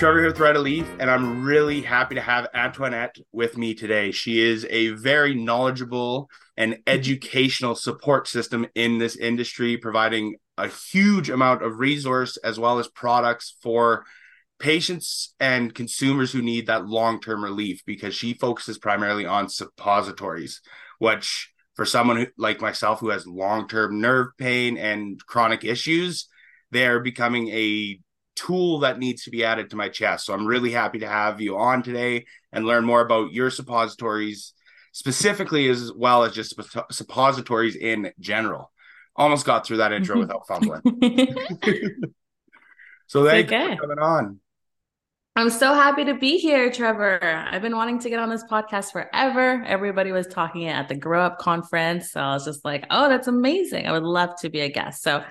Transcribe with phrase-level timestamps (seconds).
[0.00, 4.12] Trevor here with Red Leaf, and I'm really happy to have Antuanette with me today.
[4.12, 6.80] She is a very knowledgeable and mm-hmm.
[6.86, 12.88] educational support system in this industry, providing a huge amount of resource as well as
[12.88, 14.06] products for
[14.58, 20.62] patients and consumers who need that long-term relief because she focuses primarily on suppositories,
[20.98, 26.26] which for someone who, like myself who has long-term nerve pain and chronic issues,
[26.70, 28.00] they're becoming a
[28.40, 30.26] tool that needs to be added to my chest.
[30.26, 34.54] So I'm really happy to have you on today and learn more about your suppositories
[34.92, 36.58] specifically as well as just
[36.90, 38.72] suppositories in general.
[39.14, 40.20] Almost got through that intro mm-hmm.
[40.20, 40.80] without fumbling.
[43.06, 43.62] so thank okay.
[43.62, 44.40] you for coming on.
[45.36, 47.22] I'm so happy to be here, Trevor.
[47.22, 49.62] I've been wanting to get on this podcast forever.
[49.64, 52.10] Everybody was talking at the Grow Up conference.
[52.12, 53.86] So I was just like, oh, that's amazing.
[53.86, 55.02] I would love to be a guest.
[55.02, 55.22] So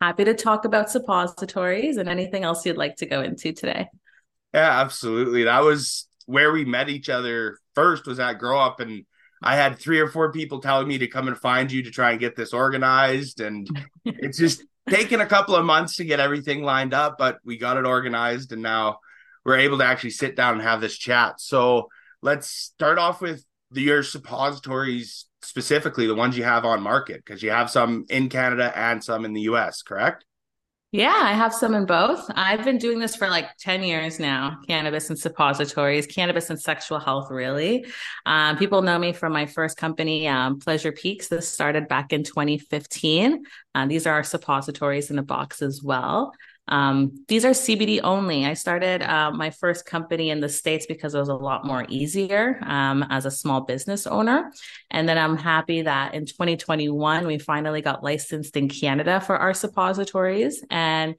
[0.00, 3.88] happy to talk about suppositories and anything else you'd like to go into today.
[4.54, 5.44] Yeah, absolutely.
[5.44, 9.04] That was where we met each other first was at Grow Up and
[9.42, 12.10] I had three or four people telling me to come and find you to try
[12.10, 13.68] and get this organized and
[14.04, 17.76] it's just taken a couple of months to get everything lined up, but we got
[17.76, 18.98] it organized and now
[19.44, 21.40] we're able to actually sit down and have this chat.
[21.40, 21.88] So
[22.20, 27.42] let's start off with the, your suppositories specifically the ones you have on market because
[27.42, 30.24] you have some in Canada and some in the US, correct?
[30.90, 32.24] Yeah, I have some in both.
[32.34, 36.98] I've been doing this for like 10 years now cannabis and suppositories, cannabis and sexual
[36.98, 37.84] health, really.
[38.24, 41.28] Um, people know me from my first company, um, Pleasure Peaks.
[41.28, 43.44] This started back in 2015.
[43.74, 46.32] Uh, these are our suppositories in a box as well.
[46.68, 48.44] Um, these are CBD only.
[48.44, 51.86] I started uh, my first company in the States because it was a lot more
[51.88, 54.52] easier um, as a small business owner.
[54.90, 59.54] And then I'm happy that in 2021, we finally got licensed in Canada for our
[59.54, 60.62] suppositories.
[60.70, 61.16] And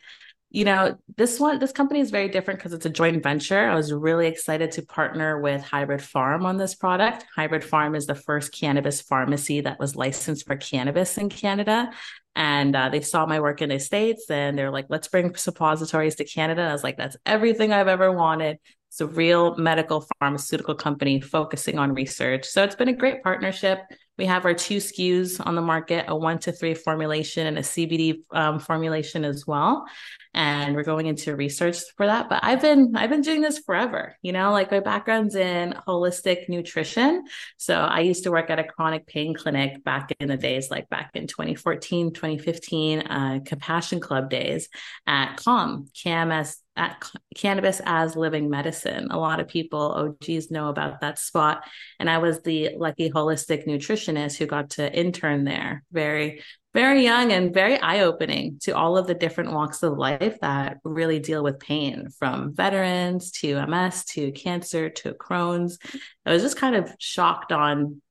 [0.52, 3.70] you know, this one, this company is very different because it's a joint venture.
[3.70, 7.23] I was really excited to partner with Hybrid Pharm on this product.
[7.36, 11.92] Hybrid Pharm is the first cannabis pharmacy that was licensed for cannabis in Canada.
[12.36, 16.16] And uh, they saw my work in the States and they're like, let's bring suppositories
[16.16, 16.62] to Canada.
[16.62, 18.58] And I was like, that's everything I've ever wanted.
[18.90, 22.45] It's a real medical pharmaceutical company focusing on research.
[22.45, 23.80] So it's been a great partnership.
[24.19, 27.61] We have our two SKUs on the market, a one to three formulation and a
[27.61, 29.85] CBD um, formulation as well.
[30.33, 32.27] And we're going into research for that.
[32.27, 36.49] But i've been i've been doing this forever you know like my background's in holistic
[36.49, 37.23] nutrition.
[37.55, 40.89] So i used to work at a chronic pain clinic back in the days like
[40.89, 44.67] back in 2014 2015 uh, compassion club days
[45.07, 47.04] at calm cms at
[47.36, 49.10] cannabis as living medicine.
[49.12, 51.64] A lot of people og's know about that spot.
[52.00, 55.84] And i was the lucky holistic nutritionist who got to intern there.
[55.92, 56.42] Very
[56.73, 60.78] very young and very eye opening to all of the different walks of life that
[60.84, 65.80] really deal with pain from veterans to MS to cancer to Crohn's.
[66.28, 68.02] I was just kind of shocked on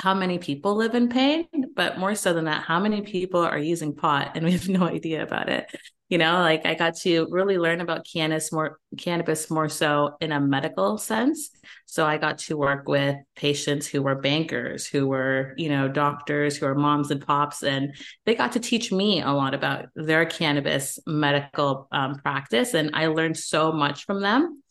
[0.00, 1.46] how many people live in pain,
[1.76, 4.32] but more so than that, how many people are using pot?
[4.34, 5.70] And we have no idea about it.
[6.08, 10.32] You know like i got to really learn about cannabis more cannabis more so in
[10.32, 11.50] a medical sense.
[11.86, 16.56] So i got to work with patients who were bankers who were you know doctors
[16.56, 17.94] who are moms and pops and
[18.26, 22.74] they got to teach me a lot about their cannabis medical um, practice.
[22.74, 24.64] And i learned so much from them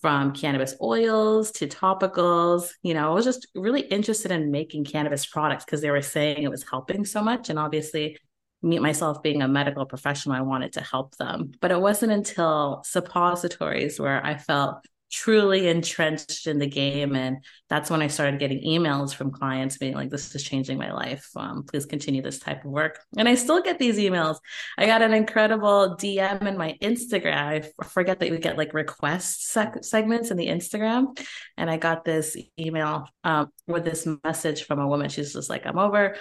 [0.00, 2.70] from cannabis oils to topicals.
[2.82, 6.42] You know, I was just really interested in making cannabis products because they were saying
[6.42, 7.50] it was helping so much.
[7.50, 8.18] And obviously,
[8.62, 11.52] meet myself being a medical professional, I wanted to help them.
[11.60, 17.14] But it wasn't until suppositories where I felt truly entrenched in the game.
[17.14, 20.92] And that's when I started getting emails from clients being like, this is changing my
[20.92, 21.28] life.
[21.36, 22.98] Um, please continue this type of work.
[23.16, 24.38] And I still get these emails.
[24.76, 27.36] I got an incredible DM in my Instagram.
[27.36, 31.18] I forget that we get like request sec- segments in the Instagram.
[31.56, 35.08] And I got this email um, with this message from a woman.
[35.08, 36.16] She's just like, I'm over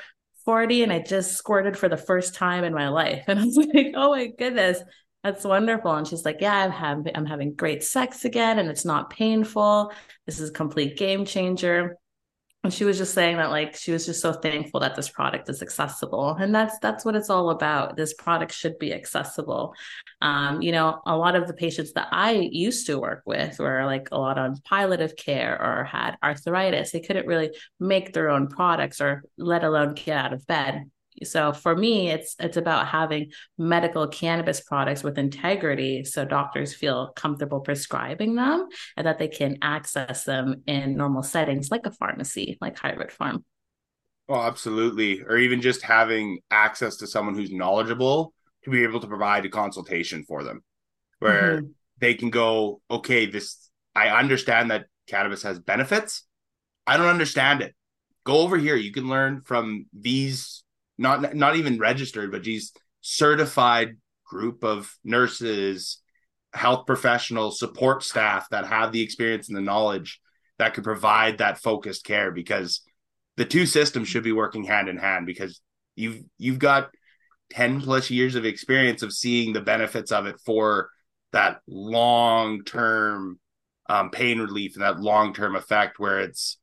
[0.46, 3.24] 40 and I just squirted for the first time in my life.
[3.28, 4.80] And I was like, oh my goodness,
[5.26, 5.92] that's wonderful.
[5.92, 9.92] And she's like, yeah, I'm having, I'm having great sex again and it's not painful.
[10.28, 11.98] This is a complete game changer.
[12.64, 15.50] And she was just saying that like she was just so thankful that this product
[15.50, 16.36] is accessible.
[16.40, 17.98] And that's that's what it's all about.
[17.98, 19.74] This product should be accessible.
[20.22, 23.86] Um, you know a lot of the patients that i used to work with were
[23.86, 26.92] like a lot on palliative care or had arthritis.
[26.92, 27.50] They couldn't really
[27.80, 30.86] make their own products or let alone get out of bed
[31.24, 37.12] so for me it's it's about having medical cannabis products with integrity so doctors feel
[37.16, 38.68] comfortable prescribing them
[38.98, 43.44] and that they can access them in normal settings like a pharmacy like hybrid pharm
[44.30, 48.34] oh absolutely or even just having access to someone who's knowledgeable
[48.66, 50.62] to be able to provide a consultation for them
[51.20, 51.68] where mm-hmm.
[52.00, 56.24] they can go, okay, this I understand that cannabis has benefits.
[56.86, 57.74] I don't understand it.
[58.26, 58.76] Go over here.
[58.76, 60.64] You can learn from these
[60.98, 62.72] not not even registered, but these
[63.02, 66.02] certified group of nurses,
[66.54, 70.20] health professionals, support staff that have the experience and the knowledge
[70.58, 72.82] that could provide that focused care because
[73.38, 75.62] the two systems should be working hand in hand because
[75.96, 76.90] you've you've got
[77.52, 80.90] 10 plus years of experience of seeing the benefits of it for
[81.32, 83.40] that long term
[83.88, 86.58] um, pain relief and that long term effect where it's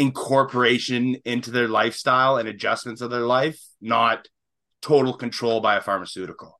[0.00, 4.28] incorporation into their lifestyle and adjustments of their life, not
[4.80, 6.58] total control by a pharmaceutical.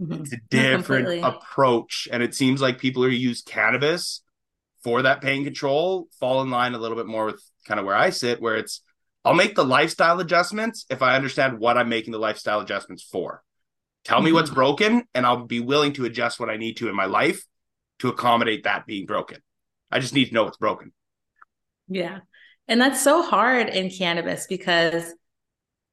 [0.00, 0.22] Mm-hmm.
[0.22, 2.08] It's a different approach.
[2.12, 4.22] And it seems like people who use cannabis
[4.84, 7.96] for that pain control fall in line a little bit more with kind of where
[7.96, 8.82] I sit, where it's
[9.24, 13.42] I'll make the lifestyle adjustments if I understand what I'm making the lifestyle adjustments for.
[14.04, 14.26] Tell mm-hmm.
[14.26, 17.06] me what's broken, and I'll be willing to adjust what I need to in my
[17.06, 17.42] life
[18.00, 19.38] to accommodate that being broken.
[19.90, 20.92] I just need to know what's broken.
[21.88, 22.18] Yeah.
[22.72, 25.12] And that's so hard in cannabis because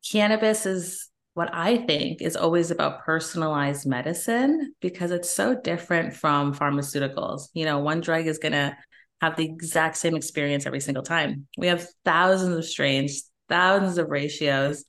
[0.09, 6.53] cannabis is what I think is always about personalized medicine because it's so different from
[6.53, 7.49] pharmaceuticals.
[7.53, 8.77] You know, one drug is going to
[9.19, 11.47] have the exact same experience every single time.
[11.57, 14.85] We have thousands of strains, thousands of ratios,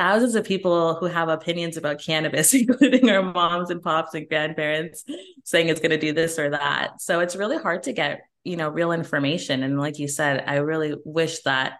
[0.00, 5.04] thousands of people who have opinions about cannabis, including our moms and pops and grandparents
[5.44, 7.02] saying it's going to do this or that.
[7.02, 9.62] So it's really hard to get, you know, real information.
[9.62, 11.74] And like you said, I really wish that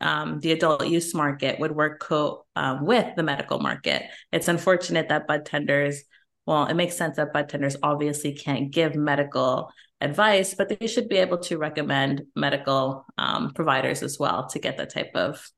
[0.00, 4.02] um, the adult use market would work co- uh, with the medical market.
[4.32, 6.02] It's unfortunate that bud tenders,
[6.46, 9.70] well, it makes sense that bud tenders obviously can't give medical
[10.00, 14.78] advice, but they should be able to recommend medical um, providers as well to get
[14.78, 15.48] that type of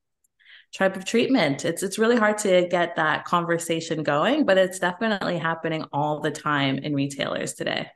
[0.77, 1.65] type of treatment.
[1.65, 6.31] It's it's really hard to get that conversation going, but it's definitely happening all the
[6.31, 7.89] time in retailers today.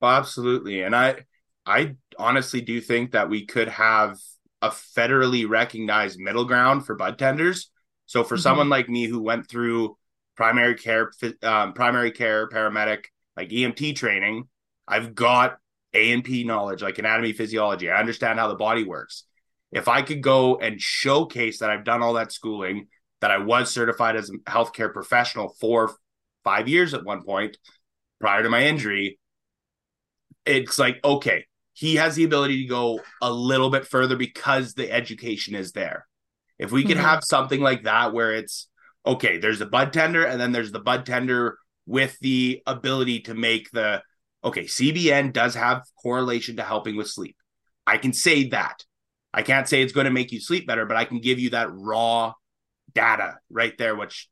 [0.00, 1.24] Well, absolutely, and I
[1.64, 4.18] I honestly do think that we could have
[4.60, 7.70] a federally recognized middle ground for bud tenders.
[8.06, 8.42] So for mm-hmm.
[8.42, 9.96] someone like me who went through
[10.36, 11.10] primary care,
[11.42, 13.04] um, primary care paramedic,
[13.36, 14.48] like EMT training,
[14.86, 15.58] I've got
[15.94, 17.90] A and P knowledge, like anatomy, physiology.
[17.90, 19.24] I understand how the body works.
[19.72, 22.88] If I could go and showcase that I've done all that schooling,
[23.20, 25.94] that I was certified as a healthcare professional for
[26.44, 27.56] five years at one point
[28.20, 29.18] prior to my injury,
[30.44, 34.90] it's like, okay, he has the ability to go a little bit further because the
[34.90, 36.06] education is there.
[36.58, 37.06] If we could mm-hmm.
[37.06, 38.68] have something like that where it's
[39.06, 43.34] okay, there's a bud tender and then there's the bud tender with the ability to
[43.34, 44.02] make the
[44.44, 47.36] okay, CBN does have correlation to helping with sleep.
[47.86, 48.84] I can say that.
[49.32, 51.50] I can't say it's going to make you sleep better, but I can give you
[51.50, 52.34] that raw
[52.94, 54.28] data right there, which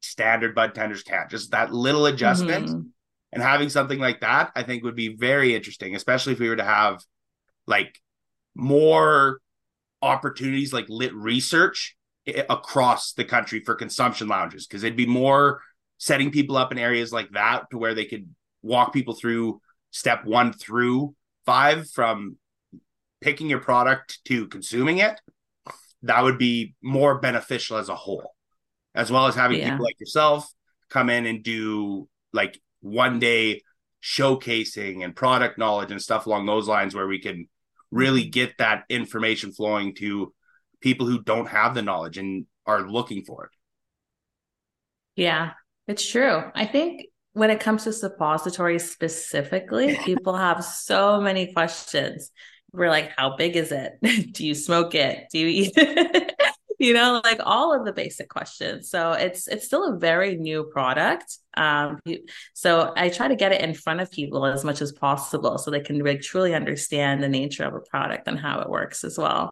[0.00, 1.30] standard bud tenders can't.
[1.30, 2.68] Just that little adjustment.
[2.68, 2.88] Mm-hmm
[3.34, 6.56] and having something like that, I think would be very interesting, especially if we were
[6.56, 7.02] to have
[7.66, 8.00] like
[8.54, 9.40] more
[10.00, 11.96] opportunities like lit research
[12.48, 15.60] across the country for consumption lounges because it'd be more
[15.98, 18.28] setting people up in areas like that to where they could
[18.62, 19.60] walk people through
[19.90, 21.14] step one through
[21.44, 22.36] five from
[23.24, 25.18] picking your product to consuming it
[26.02, 28.34] that would be more beneficial as a whole
[28.94, 29.70] as well as having yeah.
[29.70, 30.46] people like yourself
[30.90, 33.62] come in and do like one day
[34.02, 37.48] showcasing and product knowledge and stuff along those lines where we can
[37.90, 40.34] really get that information flowing to
[40.82, 43.50] people who don't have the knowledge and are looking for it.
[45.16, 45.52] Yeah,
[45.88, 46.42] it's true.
[46.54, 52.30] I think when it comes to suppositories specifically, people have so many questions.
[52.74, 53.92] We're like, how big is it?
[54.32, 55.26] Do you smoke it?
[55.32, 56.34] Do you eat it?
[56.78, 60.64] you know like all of the basic questions so it's it's still a very new
[60.64, 62.00] product um
[62.52, 65.70] so i try to get it in front of people as much as possible so
[65.70, 69.16] they can really truly understand the nature of a product and how it works as
[69.16, 69.50] well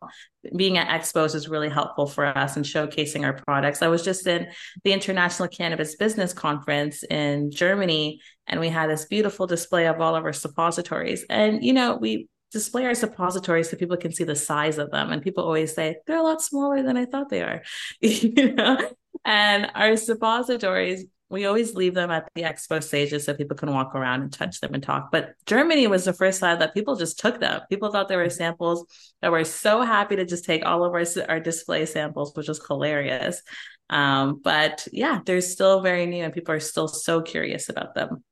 [0.57, 4.26] being at expos is really helpful for us and showcasing our products i was just
[4.26, 4.49] in
[4.85, 10.17] the international cannabis business conference in germany and we had this beautiful display of all
[10.17, 14.37] of our suppositories and you know we display our suppositories so people can see the
[14.37, 15.11] size of them.
[15.11, 17.62] And people always say they're a lot smaller than I thought they are.
[18.00, 18.78] you know?
[19.25, 23.94] And our suppositories, we always leave them at the expo stages so people can walk
[23.94, 25.11] around and touch them and talk.
[25.11, 27.62] But Germany was the first time that people just took them.
[27.71, 28.85] People thought they were samples
[29.23, 32.64] that were so happy to just take all of our, our display samples, which was
[32.66, 33.42] hilarious.
[33.88, 38.23] Um, but yeah, they're still very new and people are still so curious about them.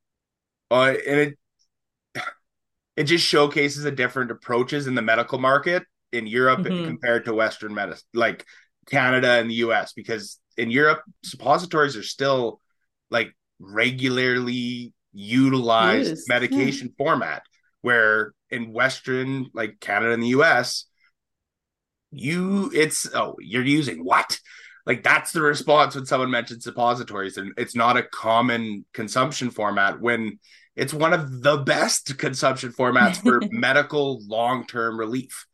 [0.70, 1.38] Uh, and it
[3.00, 6.84] it just showcases the different approaches in the medical market in Europe mm-hmm.
[6.84, 8.44] compared to Western medicine, like
[8.90, 12.60] Canada and the US, because in Europe, suppositories are still
[13.10, 17.04] like regularly utilized medication yeah.
[17.04, 17.42] format
[17.80, 20.86] where in western like canada and the us
[22.12, 24.38] you it's oh you're using what
[24.86, 30.00] like that's the response when someone mentions suppositories and it's not a common consumption format
[30.00, 30.38] when
[30.76, 35.46] it's one of the best consumption formats for medical long-term relief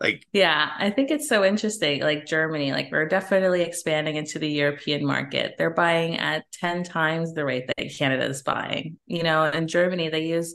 [0.00, 4.48] like yeah i think it's so interesting like germany like we're definitely expanding into the
[4.48, 9.44] european market they're buying at 10 times the rate that canada is buying you know
[9.44, 10.54] in germany they use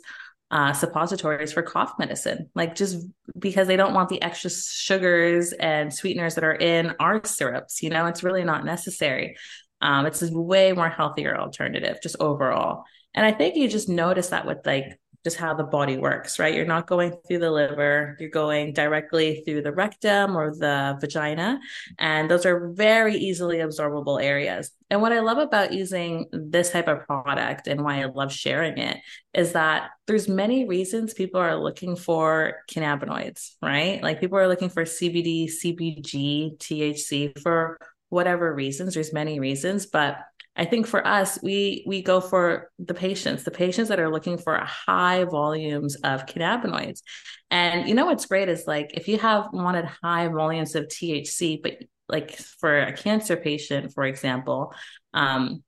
[0.51, 3.07] uh, suppositories for cough medicine, like just
[3.39, 7.81] because they don't want the extra sugars and sweeteners that are in our syrups.
[7.81, 9.37] You know, it's really not necessary.
[9.79, 12.83] Um, it's a way more healthier alternative, just overall.
[13.13, 16.53] And I think you just notice that with like just how the body works, right?
[16.53, 21.59] You're not going through the liver, you're going directly through the rectum or the vagina.
[21.99, 24.71] And those are very easily absorbable areas.
[24.89, 28.79] And what I love about using this type of product and why I love sharing
[28.79, 28.97] it
[29.33, 34.01] is that there's many reasons people are looking for cannabinoids, right?
[34.01, 37.77] Like people are looking for CBD, CBG, THC for
[38.09, 38.95] whatever reasons.
[38.95, 40.17] There's many reasons, but
[40.55, 44.37] I think for us, we we go for the patients, the patients that are looking
[44.37, 47.01] for high volumes of cannabinoids.
[47.49, 51.61] And you know what's great is like if you have wanted high volumes of THC,
[51.61, 51.77] but
[52.09, 54.73] like for a cancer patient, for example,
[55.13, 55.63] um,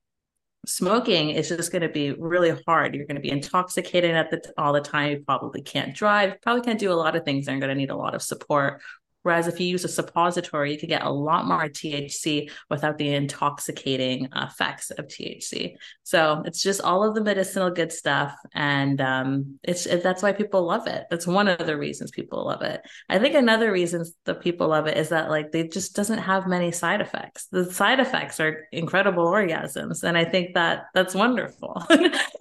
[0.66, 2.96] smoking is just going to be really hard.
[2.96, 5.12] You're going to be intoxicated at the all the time.
[5.12, 6.42] You probably can't drive.
[6.42, 7.46] Probably can't do a lot of things.
[7.46, 8.82] They're going to need a lot of support.
[9.24, 13.14] Whereas if you use a suppository, you could get a lot more THC without the
[13.14, 15.76] intoxicating effects of THC.
[16.04, 20.34] So it's just all of the medicinal good stuff, and um, it's it, that's why
[20.34, 21.06] people love it.
[21.10, 22.82] That's one of the reasons people love it.
[23.10, 26.46] I think another reason that people love it is that like they just doesn't have
[26.46, 27.48] many side effects.
[27.48, 31.82] The side effects are incredible orgasms, and I think that that's wonderful.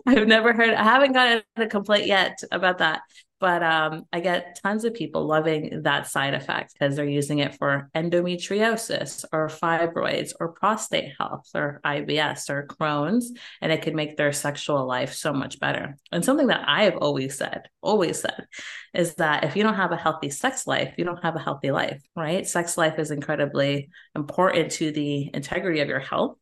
[0.06, 0.74] I've never heard.
[0.74, 3.02] I haven't gotten a complaint yet about that
[3.42, 7.56] but um, I get tons of people loving that side effect because they're using it
[7.56, 14.16] for endometriosis or fibroids or prostate health or IBS or Crohn's, and it could make
[14.16, 15.96] their sexual life so much better.
[16.12, 18.46] And something that I've always said, always said,
[18.94, 21.72] is that if you don't have a healthy sex life, you don't have a healthy
[21.72, 22.46] life, right?
[22.46, 26.36] Sex life is incredibly important to the integrity of your health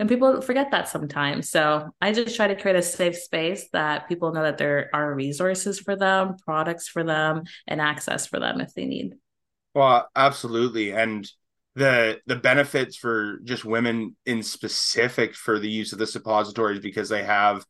[0.00, 1.50] and people forget that sometimes.
[1.50, 5.14] So I just try to create a safe space that people know that there are
[5.14, 9.12] resources for them, products for them, and access for them if they need.
[9.74, 10.92] Well, absolutely.
[10.92, 11.30] And
[11.74, 17.10] the the benefits for just women in specific for the use of the suppositories because
[17.10, 17.64] they have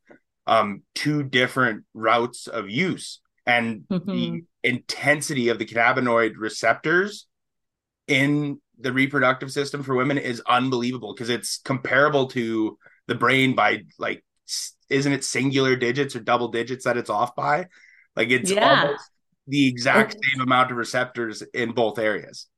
[0.47, 4.11] um two different routes of use and mm-hmm.
[4.11, 7.27] the intensity of the cannabinoid receptors
[8.07, 13.83] in the reproductive system for women is unbelievable because it's comparable to the brain by
[13.99, 14.25] like
[14.89, 17.67] isn't it singular digits or double digits that it's off by?
[18.17, 18.83] Like it's yeah.
[18.83, 19.11] almost
[19.47, 22.47] the exact same amount of receptors in both areas.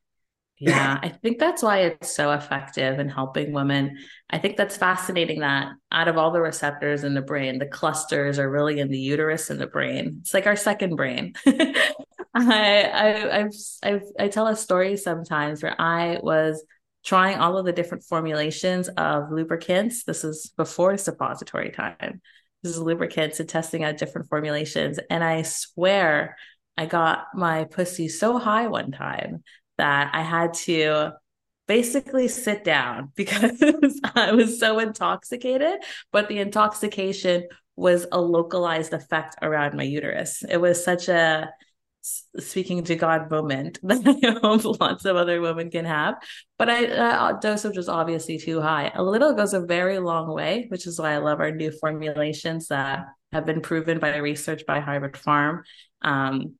[0.58, 3.98] Yeah i think that's why it's so effective in helping women.
[4.30, 8.38] I think that's fascinating that out of all the receptors in the brain the clusters
[8.38, 10.18] are really in the uterus and the brain.
[10.20, 11.34] It's like our second brain
[12.34, 16.64] I, I I've, I've I tell a story sometimes where I was
[17.04, 20.04] trying all of the different formulations of lubricants.
[20.04, 22.20] This is before suppository time.
[22.62, 24.98] This is lubricants and testing out different formulations.
[25.10, 26.36] And I swear
[26.78, 29.42] I got my pussy so high one time
[29.78, 31.12] that I had to
[31.66, 33.60] basically sit down because
[34.14, 35.80] I was so intoxicated.
[36.12, 40.44] But the intoxication was a localized effect around my uterus.
[40.48, 41.50] It was such a
[42.02, 46.16] speaking to God moment that I hope lots of other women can have.
[46.58, 48.92] But I uh, dosage was obviously too high.
[48.94, 52.68] A little goes a very long way, which is why I love our new formulations
[52.68, 55.62] that have been proven by research by Hybrid Pharm.
[56.02, 56.56] Um,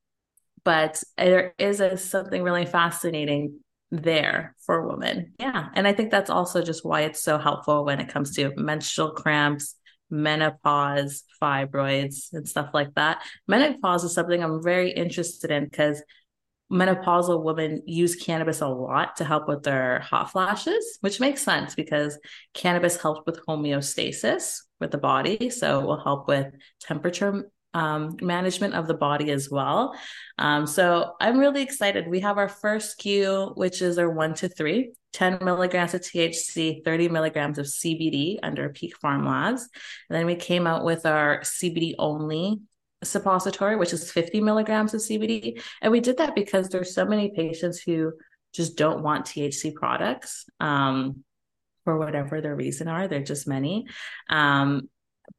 [0.65, 5.35] but there is a, something really fascinating there for women.
[5.39, 5.69] Yeah.
[5.75, 9.11] And I think that's also just why it's so helpful when it comes to menstrual
[9.11, 9.77] cramps,
[10.13, 13.23] menopause, fibroids, and stuff like that.
[13.49, 16.03] Menopause is something I'm very interested in because
[16.71, 21.75] menopausal women use cannabis a lot to help with their hot flashes, which makes sense
[21.75, 22.19] because
[22.55, 25.51] cannabis helps with homeostasis with the body.
[25.51, 26.47] So it will help with
[26.81, 29.95] temperature um, management of the body as well.
[30.39, 32.09] Um, so I'm really excited.
[32.09, 34.93] We have our first SKU, which is our one to three.
[35.13, 39.69] 10 milligrams of THC, 30 milligrams of CBD under Peak Farm Labs.
[40.09, 42.63] And then we came out with our CBD only
[43.05, 45.61] suppository, which is 50 milligrams of CBD.
[45.81, 48.13] And we did that because there's so many patients who
[48.55, 51.25] just don't want THC products um,
[51.85, 53.09] for whatever their reason are.
[53.09, 53.87] They're just many.
[54.29, 54.89] Um,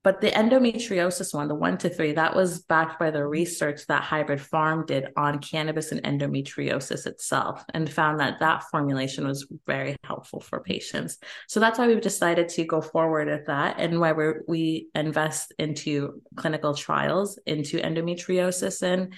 [0.04, 4.04] but the endometriosis one, the one to three, that was backed by the research that
[4.04, 9.96] Hybrid Pharm did on cannabis and endometriosis itself and found that that formulation was very
[10.04, 11.18] helpful for patients.
[11.48, 15.54] So that's why we've decided to go forward with that and why we we invest
[15.58, 19.14] into clinical trials into endometriosis and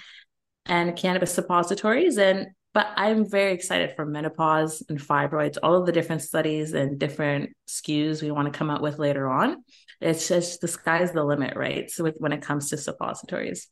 [0.68, 5.94] and cannabis suppositories and but I'm very excited for menopause and fibroids, all of the
[5.94, 9.64] different studies and different SKUs we want to come out with later on.
[10.02, 11.90] It's just the sky's the limit, right?
[11.90, 13.68] So when it comes to suppositories.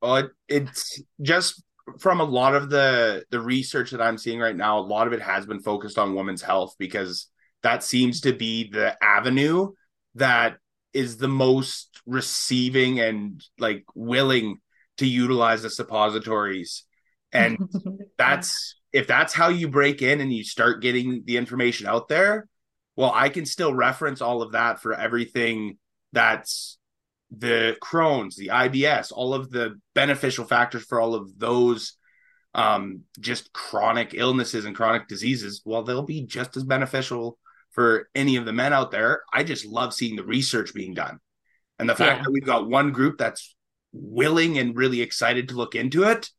[0.00, 1.62] Well, it, it's just
[1.98, 5.12] from a lot of the the research that I'm seeing right now, a lot of
[5.12, 7.28] it has been focused on women's health because
[7.62, 9.72] that seems to be the avenue
[10.14, 10.56] that
[10.92, 14.58] is the most receiving and like willing
[14.98, 16.84] to utilize the suppositories
[17.32, 17.58] and
[18.18, 22.48] that's if that's how you break in and you start getting the information out there,
[22.96, 25.78] well, I can still reference all of that for everything
[26.12, 26.78] that's
[27.30, 31.94] the Crohn's, the IBS, all of the beneficial factors for all of those
[32.54, 35.62] um, just chronic illnesses and chronic diseases.
[35.64, 37.38] Well, they'll be just as beneficial
[37.72, 39.22] for any of the men out there.
[39.32, 41.18] I just love seeing the research being done.
[41.78, 42.22] And the fact yeah.
[42.24, 43.54] that we've got one group that's
[43.92, 46.30] willing and really excited to look into it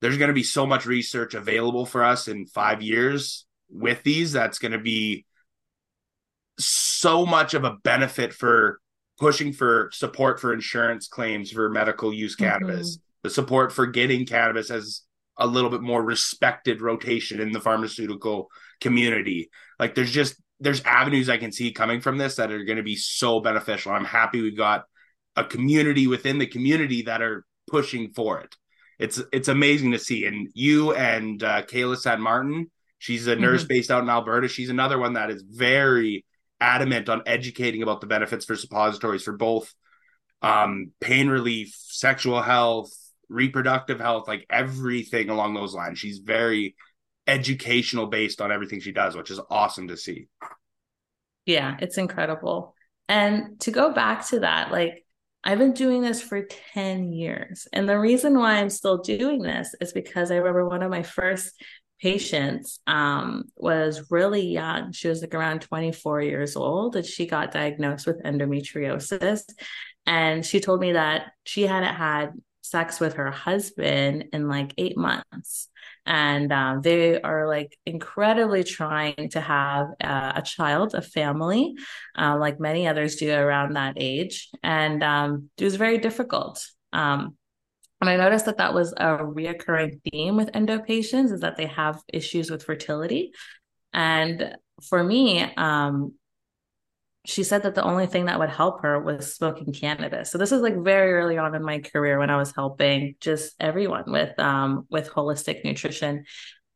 [0.00, 4.32] there's going to be so much research available for us in five years with these
[4.32, 5.24] that's going to be
[6.58, 8.80] so much of a benefit for
[9.18, 12.50] pushing for support for insurance claims for medical use mm-hmm.
[12.50, 13.02] cannabis mm-hmm.
[13.22, 15.02] the support for getting cannabis as
[15.38, 18.48] a little bit more respected rotation in the pharmaceutical
[18.80, 22.76] community like there's just there's avenues i can see coming from this that are going
[22.76, 24.84] to be so beneficial i'm happy we've got
[25.36, 28.54] a community within the community that are pushing for it
[28.98, 30.26] it's it's amazing to see.
[30.26, 33.68] And you and uh, Kayla San Martin, she's a nurse mm-hmm.
[33.68, 34.48] based out in Alberta.
[34.48, 36.24] She's another one that is very
[36.60, 39.72] adamant on educating about the benefits for suppositories for both
[40.42, 42.90] um, pain relief, sexual health,
[43.28, 45.98] reproductive health, like everything along those lines.
[45.98, 46.76] She's very
[47.26, 50.28] educational based on everything she does, which is awesome to see.
[51.44, 52.74] Yeah, it's incredible.
[53.08, 55.04] And to go back to that, like
[55.44, 56.42] I've been doing this for
[56.74, 57.68] 10 years.
[57.72, 61.02] And the reason why I'm still doing this is because I remember one of my
[61.02, 61.52] first
[62.00, 64.92] patients um, was really young.
[64.92, 69.42] She was like around 24 years old and she got diagnosed with endometriosis.
[70.06, 72.32] And she told me that she hadn't had
[72.62, 75.68] sex with her husband in like eight months
[76.08, 81.74] and um, they are like incredibly trying to have uh, a child, a family,
[82.18, 86.66] uh, like many others do around that age, and um, it was very difficult.
[86.94, 87.36] Um,
[88.00, 91.66] and I noticed that that was a reoccurring theme with endo patients is that they
[91.66, 93.32] have issues with fertility.
[93.92, 96.14] And for me, um,
[97.28, 100.30] she said that the only thing that would help her was smoking cannabis.
[100.30, 103.54] So this is like very early on in my career when I was helping just
[103.60, 106.24] everyone with um with holistic nutrition.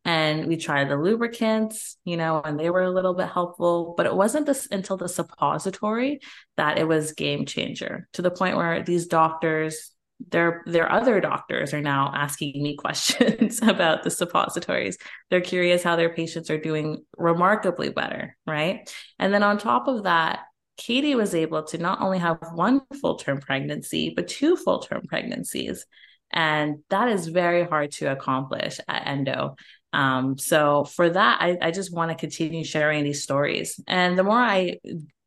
[0.05, 4.05] And we tried the lubricants, you know, and they were a little bit helpful, but
[4.05, 6.21] it wasn't this until the suppository
[6.57, 9.92] that it was game changer to the point where these doctors
[10.31, 14.99] their their other doctors are now asking me questions about the suppositories.
[15.31, 18.93] They're curious how their patients are doing remarkably better right?
[19.19, 20.41] And then on top of that
[20.77, 25.03] katie was able to not only have one full term pregnancy but two full term
[25.09, 25.87] pregnancies.
[26.35, 29.57] And that is very hard to accomplish at endo.
[29.93, 33.79] Um, so for that I, I just want to continue sharing these stories.
[33.87, 34.79] And the more i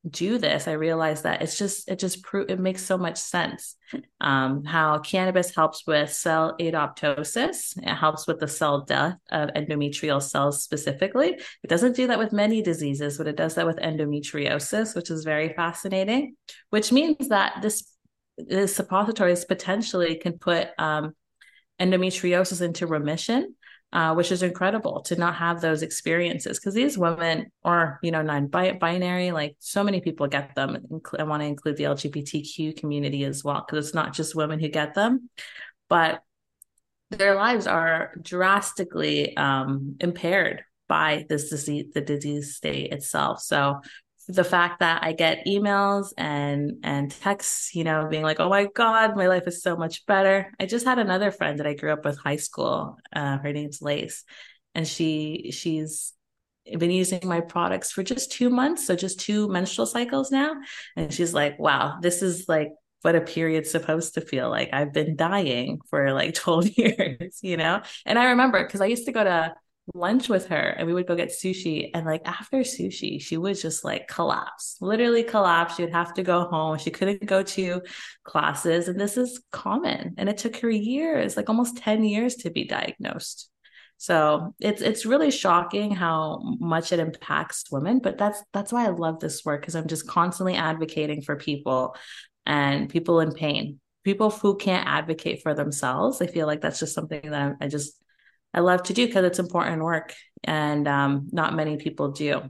[0.09, 3.75] do this, I realized that it's just it just pro- it makes so much sense.
[4.21, 10.21] Um, how cannabis helps with cell apoptosis, it helps with the cell death of endometrial
[10.21, 11.39] cells specifically.
[11.63, 15.23] It doesn't do that with many diseases, but it does that with endometriosis, which is
[15.23, 16.35] very fascinating.
[16.69, 17.89] Which means that this
[18.37, 21.15] this suppositories potentially can put um,
[21.79, 23.55] endometriosis into remission
[23.95, 28.21] uh, which is incredible to not have those experiences because these women or you know
[28.21, 30.77] non-binary like so many people get them
[31.17, 34.67] i want to include the lgbtq community as well because it's not just women who
[34.67, 35.29] get them
[35.87, 36.21] but
[37.09, 43.41] their lives are drastically um, impaired by this disease the disease state itself.
[43.41, 43.81] So
[44.27, 48.65] the fact that I get emails and and texts, you know, being like, "Oh my
[48.73, 51.93] god, my life is so much better." I just had another friend that I grew
[51.93, 52.97] up with high school.
[53.15, 54.23] Uh, her name's Lace,
[54.73, 56.13] and she she's
[56.77, 60.55] been using my products for just two months, so just two menstrual cycles now,
[60.95, 62.69] and she's like, "Wow, this is like."
[63.01, 64.69] What a period's supposed to feel like.
[64.73, 67.83] I've been dying for like 12 years, you know?
[68.03, 69.53] And I remember because I used to go to
[69.93, 71.91] lunch with her and we would go get sushi.
[71.93, 75.75] And like after sushi she would just like collapse literally collapse.
[75.75, 76.77] She would have to go home.
[76.77, 77.81] She couldn't go to
[78.23, 78.87] classes.
[78.87, 80.15] And this is common.
[80.17, 83.49] And it took her years like almost 10 years to be diagnosed.
[83.97, 87.99] So it's it's really shocking how much it impacts women.
[87.99, 91.95] But that's that's why i love this work because i'm just constantly advocating for people
[92.45, 93.79] and people in pain.
[94.03, 97.99] People who can't advocate for themselves i feel like that's just something that i just
[98.55, 100.13] I love to do because it's important work
[100.45, 102.41] and um, not many people do.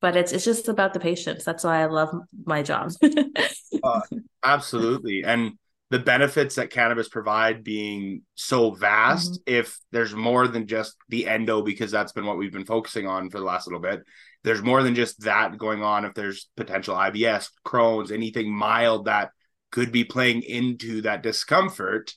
[0.00, 1.44] But it's it's just about the patients.
[1.44, 2.14] That's why I love
[2.46, 2.92] my job.
[3.82, 4.00] uh,
[4.44, 5.58] absolutely, and
[5.90, 9.32] the benefits that cannabis provide being so vast.
[9.32, 9.54] Mm-hmm.
[9.54, 13.28] If there's more than just the endo, because that's been what we've been focusing on
[13.28, 14.04] for the last little bit.
[14.44, 16.04] There's more than just that going on.
[16.04, 19.30] If there's potential IBS, Crohn's, anything mild that
[19.72, 22.14] could be playing into that discomfort,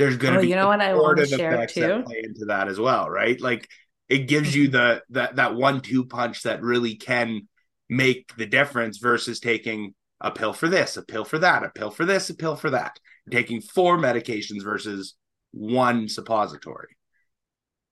[0.00, 2.46] there's going to oh, be you know what I want to share too play into
[2.46, 3.38] that as well, right?
[3.38, 3.68] Like
[4.08, 7.48] it gives you the that that one two punch that really can
[7.90, 11.90] make the difference versus taking a pill for this, a pill for that, a pill
[11.90, 12.98] for this, a pill for that.
[13.26, 15.16] You're taking four medications versus
[15.52, 16.96] one suppository.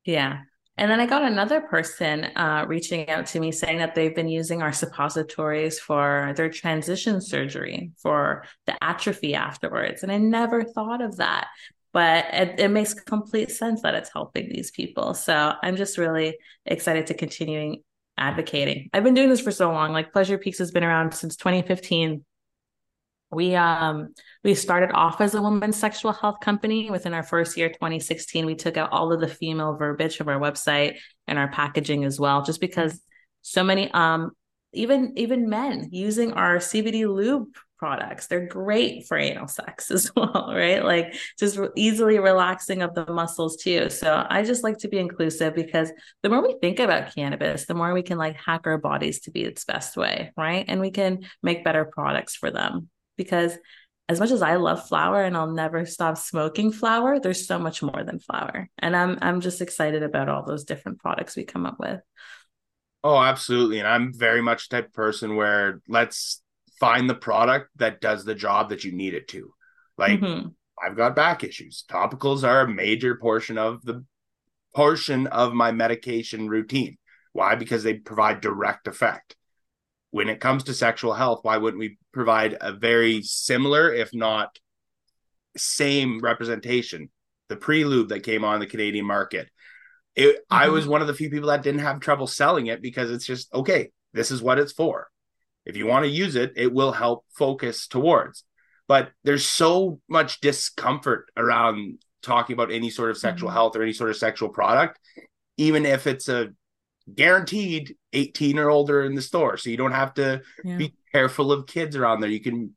[0.07, 0.40] Yeah.
[0.79, 4.29] And then I got another person uh, reaching out to me saying that they've been
[4.29, 10.05] using our suppositories for their transition surgery for the atrophy afterwards.
[10.05, 11.49] And I never thought of that
[11.92, 15.14] but it, it, makes complete sense that it's helping these people.
[15.14, 17.83] So I'm just really excited to continuing
[18.16, 18.90] advocating.
[18.92, 19.92] I've been doing this for so long.
[19.92, 22.24] Like Pleasure Peaks has been around since 2015.
[23.31, 26.90] We um we started off as a women's sexual health company.
[26.90, 30.40] Within our first year, 2016, we took out all of the female verbiage from our
[30.40, 30.96] website
[31.27, 33.01] and our packaging as well, just because
[33.42, 34.31] so many um
[34.72, 38.26] even even men using our CBD lube products.
[38.26, 40.84] They're great for anal sex as well, right?
[40.84, 43.90] Like just easily relaxing of the muscles too.
[43.90, 45.90] So I just like to be inclusive because
[46.22, 49.30] the more we think about cannabis, the more we can like hack our bodies to
[49.30, 50.64] be its best way, right?
[50.68, 53.56] And we can make better products for them because
[54.08, 57.82] as much as I love flower and I'll never stop smoking flower, there's so much
[57.82, 58.70] more than flower.
[58.78, 62.00] And I'm I'm just excited about all those different products we come up with.
[63.04, 63.78] Oh, absolutely.
[63.78, 66.42] And I'm very much the type of person where let's
[66.78, 69.52] find the product that does the job that you need it to.
[69.96, 70.48] Like mm-hmm.
[70.82, 71.84] I've got back issues.
[71.90, 74.04] Topicals are a major portion of the
[74.74, 76.98] portion of my medication routine.
[77.32, 77.54] Why?
[77.54, 79.36] Because they provide direct effect.
[80.10, 84.58] When it comes to sexual health, why wouldn't we provide a very similar, if not
[85.56, 87.10] same representation?
[87.48, 89.48] The pre-lube that came on the Canadian market.
[90.14, 90.54] It, mm-hmm.
[90.54, 93.26] I was one of the few people that didn't have trouble selling it because it's
[93.26, 93.90] just okay.
[94.12, 95.08] This is what it's for.
[95.68, 98.44] If you want to use it, it will help focus towards.
[98.88, 103.57] But there's so much discomfort around talking about any sort of sexual mm-hmm.
[103.57, 104.98] health or any sort of sexual product,
[105.59, 106.48] even if it's a
[107.14, 109.57] guaranteed 18 or older in the store.
[109.57, 110.76] So you don't have to yeah.
[110.78, 112.31] be careful of kids around there.
[112.31, 112.74] You can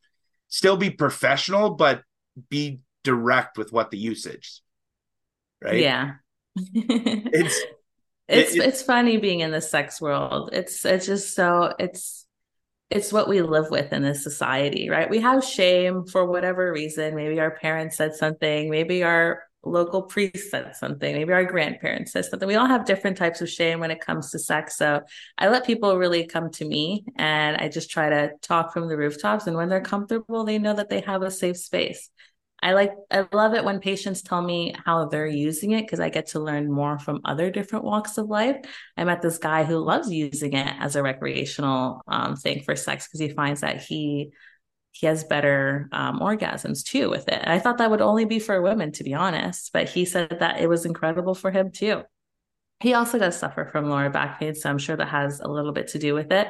[0.49, 2.04] still be professional, but
[2.49, 4.62] be direct with what the usage.
[5.63, 5.80] Right.
[5.80, 6.13] Yeah.
[6.56, 7.62] it's
[8.27, 10.49] it's it, it's funny being in the sex world.
[10.54, 12.25] It's it's just so it's
[12.91, 15.10] it's what we live with in this society, right?
[15.10, 17.15] We have shame for whatever reason.
[17.15, 22.25] Maybe our parents said something, maybe our local priest said something, maybe our grandparents said
[22.25, 22.47] something.
[22.47, 24.75] We all have different types of shame when it comes to sex.
[24.75, 25.01] So
[25.38, 28.97] I let people really come to me and I just try to talk from the
[28.97, 29.47] rooftops.
[29.47, 32.10] And when they're comfortable, they know that they have a safe space.
[32.62, 36.10] I like I love it when patients tell me how they're using it because I
[36.10, 38.58] get to learn more from other different walks of life.
[38.95, 43.08] I met this guy who loves using it as a recreational um, thing for sex
[43.08, 44.32] because he finds that he
[44.91, 47.41] he has better um, orgasms too with it.
[47.47, 50.60] I thought that would only be for women, to be honest, but he said that
[50.60, 52.04] it was incredible for him too.
[52.82, 55.71] He also does suffer from lower back pain, so I'm sure that has a little
[55.71, 56.47] bit to do with it.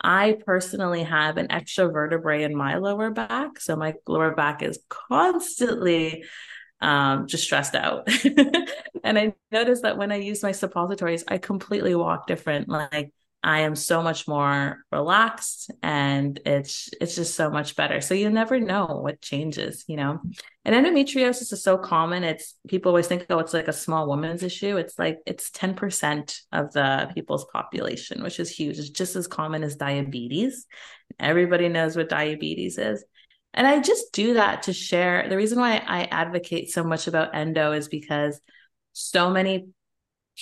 [0.00, 3.60] I personally have an extra vertebrae in my lower back.
[3.60, 6.24] So my lower back is constantly
[6.80, 8.08] um, just stressed out.
[9.04, 12.68] and I noticed that when I use my suppositories, I completely walk different.
[12.68, 18.02] Like I am so much more relaxed and it's it's just so much better.
[18.02, 20.20] So you never know what changes, you know.
[20.66, 22.22] And endometriosis is so common.
[22.22, 24.76] It's people always think, oh, it's like a small woman's issue.
[24.76, 28.78] It's like it's 10% of the people's population, which is huge.
[28.78, 30.66] It's just as common as diabetes.
[31.18, 33.02] Everybody knows what diabetes is.
[33.54, 35.28] And I just do that to share.
[35.28, 38.38] The reason why I advocate so much about endo is because
[38.92, 39.68] so many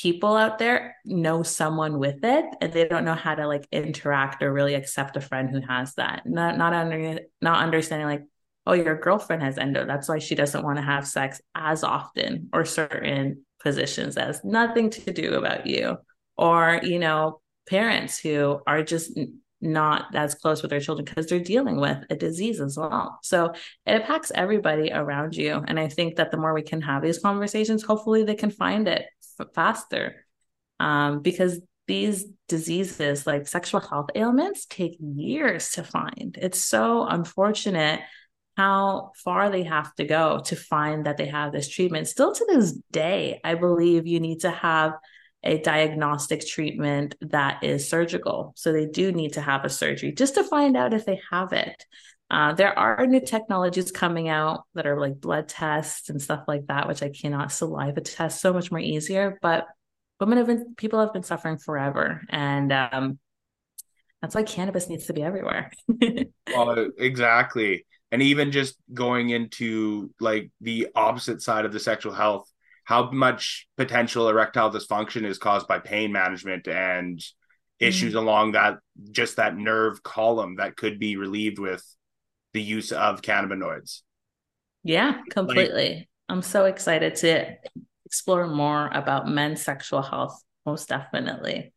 [0.02, 4.42] people out there know someone with it and they don't know how to like interact
[4.42, 8.24] or really accept a friend who has that not not under not understanding like
[8.66, 12.48] oh your girlfriend has endo that's why she doesn't want to have sex as often
[12.52, 15.96] or certain positions that has nothing to do about you,
[16.36, 19.18] or, you know, parents who are just
[19.60, 23.18] not as close with their children because they're dealing with a disease as well.
[23.22, 23.52] So
[23.86, 25.62] it impacts everybody around you.
[25.66, 28.86] And I think that the more we can have these conversations, hopefully they can find
[28.86, 29.06] it
[29.54, 30.24] faster.
[30.80, 36.38] Um, because these diseases like sexual health ailments take years to find.
[36.40, 38.00] It's so unfortunate
[38.56, 42.08] how far they have to go to find that they have this treatment.
[42.08, 44.94] Still to this day, I believe you need to have
[45.44, 48.52] a diagnostic treatment that is surgical.
[48.56, 51.52] So they do need to have a surgery just to find out if they have
[51.52, 51.86] it.
[52.30, 56.66] Uh, there are new technologies coming out that are like blood tests and stuff like
[56.66, 59.38] that, which I cannot saliva test so much more easier.
[59.40, 59.66] But
[60.20, 62.22] women have been, people have been suffering forever.
[62.28, 63.18] And um,
[64.20, 65.70] that's why cannabis needs to be everywhere.
[66.54, 67.86] well, exactly.
[68.12, 72.50] And even just going into like the opposite side of the sexual health
[72.88, 77.22] how much potential erectile dysfunction is caused by pain management and
[77.78, 78.26] issues mm-hmm.
[78.26, 78.78] along that
[79.12, 81.84] just that nerve column that could be relieved with
[82.52, 84.02] the use of cannabinoids.
[84.84, 85.94] Yeah, completely.
[85.94, 87.56] Like, I'm so excited to
[88.06, 91.72] explore more about men's sexual health, most definitely.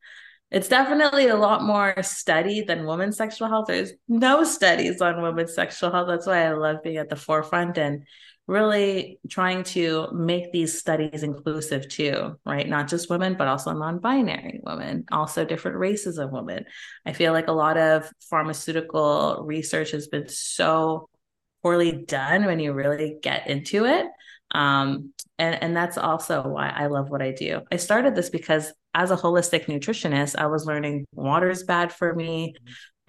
[0.50, 3.68] It's definitely a lot more study than women's sexual health.
[3.68, 6.08] There's no studies on women's sexual health.
[6.10, 8.04] That's why I love being at the forefront and
[8.48, 12.68] really trying to make these studies inclusive too, right?
[12.68, 16.66] Not just women, but also non binary women, also different races of women.
[17.06, 21.10] I feel like a lot of pharmaceutical research has been so
[21.62, 24.08] poorly done when you really get into it.
[24.54, 27.62] Um, and, and that's also why I love what I do.
[27.72, 32.14] I started this because as a holistic nutritionist, I was learning water is bad for
[32.14, 32.56] me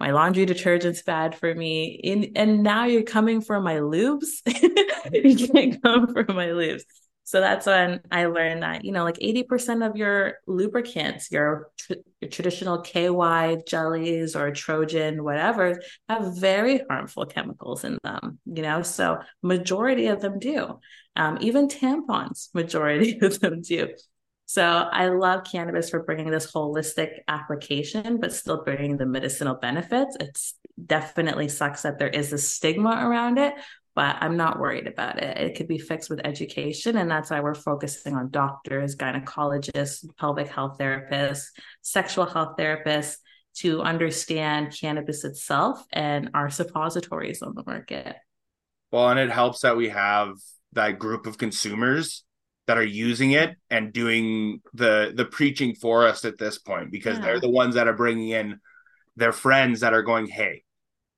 [0.03, 1.85] my laundry detergent's bad for me.
[1.85, 4.41] In, and now you're coming for my lubes.
[5.13, 6.81] you can't come for my lubes.
[7.23, 11.93] So that's when I learned that, you know, like 80% of your lubricants, your, tr-
[12.19, 18.81] your traditional KY jellies or Trojan, whatever, have very harmful chemicals in them, you know?
[18.81, 20.81] So majority of them do.
[21.15, 23.87] Um, even tampons, majority of them do.
[24.45, 30.17] So I love cannabis for bringing this holistic application, but still bringing the medicinal benefits.
[30.19, 33.53] It's definitely sucks that there is a stigma around it,
[33.95, 35.37] but I'm not worried about it.
[35.37, 36.97] It could be fixed with education.
[36.97, 41.45] And that's why we're focusing on doctors, gynecologists, pelvic health therapists,
[41.81, 43.17] sexual health therapists
[43.55, 48.15] to understand cannabis itself and our suppositories on the market.
[48.91, 50.35] Well, and it helps that we have
[50.73, 52.23] that group of consumers
[52.67, 57.17] that are using it and doing the the preaching for us at this point because
[57.17, 57.25] yeah.
[57.25, 58.59] they're the ones that are bringing in
[59.15, 60.63] their friends that are going hey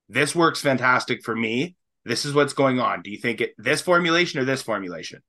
[0.10, 3.82] this works fantastic for me this is what's going on do you think it this
[3.82, 5.22] formulation or this formulation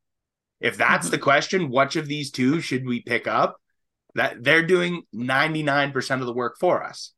[0.61, 1.13] if that's mm-hmm.
[1.13, 3.57] the question which of these two should we pick up
[4.15, 7.13] that they're doing 99% of the work for us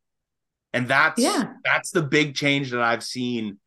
[0.72, 1.52] and that's yeah.
[1.64, 3.58] that's the big change that i've seen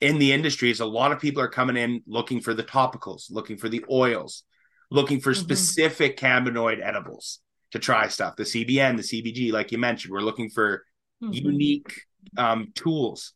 [0.00, 3.30] in the industry is a lot of people are coming in looking for the topicals
[3.30, 4.42] looking for the oils
[4.90, 5.42] looking for mm-hmm.
[5.42, 7.40] specific cannabinoid edibles
[7.72, 8.36] to try stuff.
[8.36, 10.84] The CBN, the CBG, like you mentioned, we're looking for
[11.22, 11.32] mm-hmm.
[11.32, 12.02] unique
[12.36, 13.32] um, tools.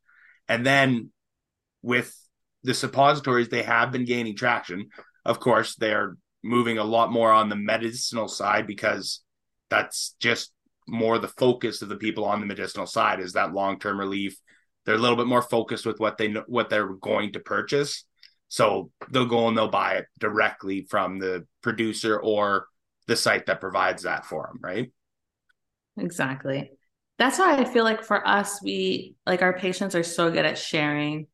[0.49, 1.11] And then
[1.83, 2.14] with
[2.62, 4.88] the suppositories, they have been gaining traction.
[5.25, 9.23] Of course, they're moving a lot more on the medicinal side because
[9.71, 10.53] that's just
[10.87, 14.37] more the focus of the people on the medicinal side is that long-term relief.
[14.85, 18.05] They're a little bit more focused with what they know, what they're going to purchase
[18.55, 22.69] so they'll go and they'll buy it directly from the producer or
[23.09, 24.93] the site that provides that for them, right?
[25.97, 26.71] Exactly.
[27.19, 30.57] That's why I feel like for us, we like our patients are so good at
[30.57, 31.27] sharing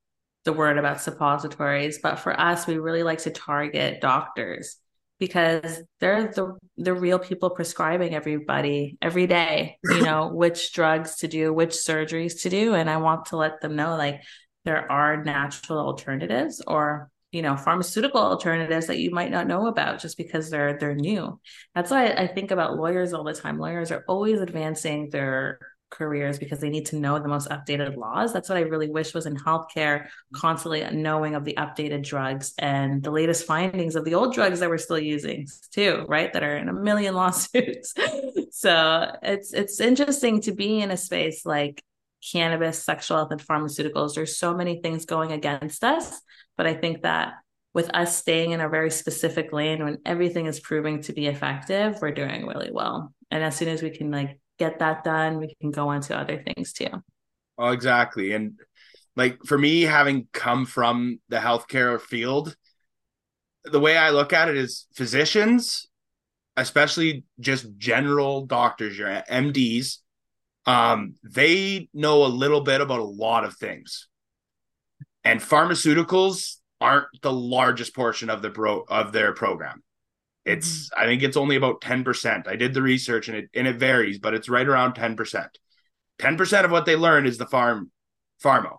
[0.46, 4.78] the word about suppositories, but for us, we really like to target doctors
[5.18, 11.28] because they're the the real people prescribing everybody every day, you know, which drugs to
[11.28, 12.72] do, which surgeries to do.
[12.74, 14.22] And I want to let them know like
[14.64, 20.00] there are natural alternatives or you know pharmaceutical alternatives that you might not know about
[20.00, 21.40] just because they're they're new.
[21.74, 23.58] That's why i think about lawyers all the time.
[23.58, 25.58] Lawyers are always advancing their
[25.90, 28.32] careers because they need to know the most updated laws.
[28.32, 33.02] That's what i really wish was in healthcare constantly knowing of the updated drugs and
[33.02, 36.32] the latest findings of the old drugs that we're still using too right?
[36.32, 37.94] That are in a million lawsuits.
[38.50, 41.82] So it's it's interesting to be in a space like
[42.32, 44.14] cannabis, sexual health, and pharmaceuticals.
[44.14, 46.20] There's so many things going against us.
[46.56, 47.34] But I think that
[47.72, 51.98] with us staying in a very specific lane when everything is proving to be effective,
[52.00, 53.14] we're doing really well.
[53.30, 56.16] And as soon as we can like get that done, we can go on to
[56.16, 56.90] other things too.
[57.58, 58.32] Oh, exactly.
[58.32, 58.58] And
[59.16, 62.56] like for me, having come from the healthcare field,
[63.64, 65.86] the way I look at it is physicians
[66.56, 69.98] especially just general doctors, your MDs,
[70.66, 74.08] um, they know a little bit about a lot of things.
[75.24, 79.82] And pharmaceuticals aren't the largest portion of the pro of their program.
[80.44, 81.02] It's mm-hmm.
[81.02, 82.48] I think it's only about 10%.
[82.48, 85.46] I did the research and it and it varies, but it's right around 10%.
[86.20, 87.90] 10% of what they learn is the farm
[88.42, 88.76] pharma.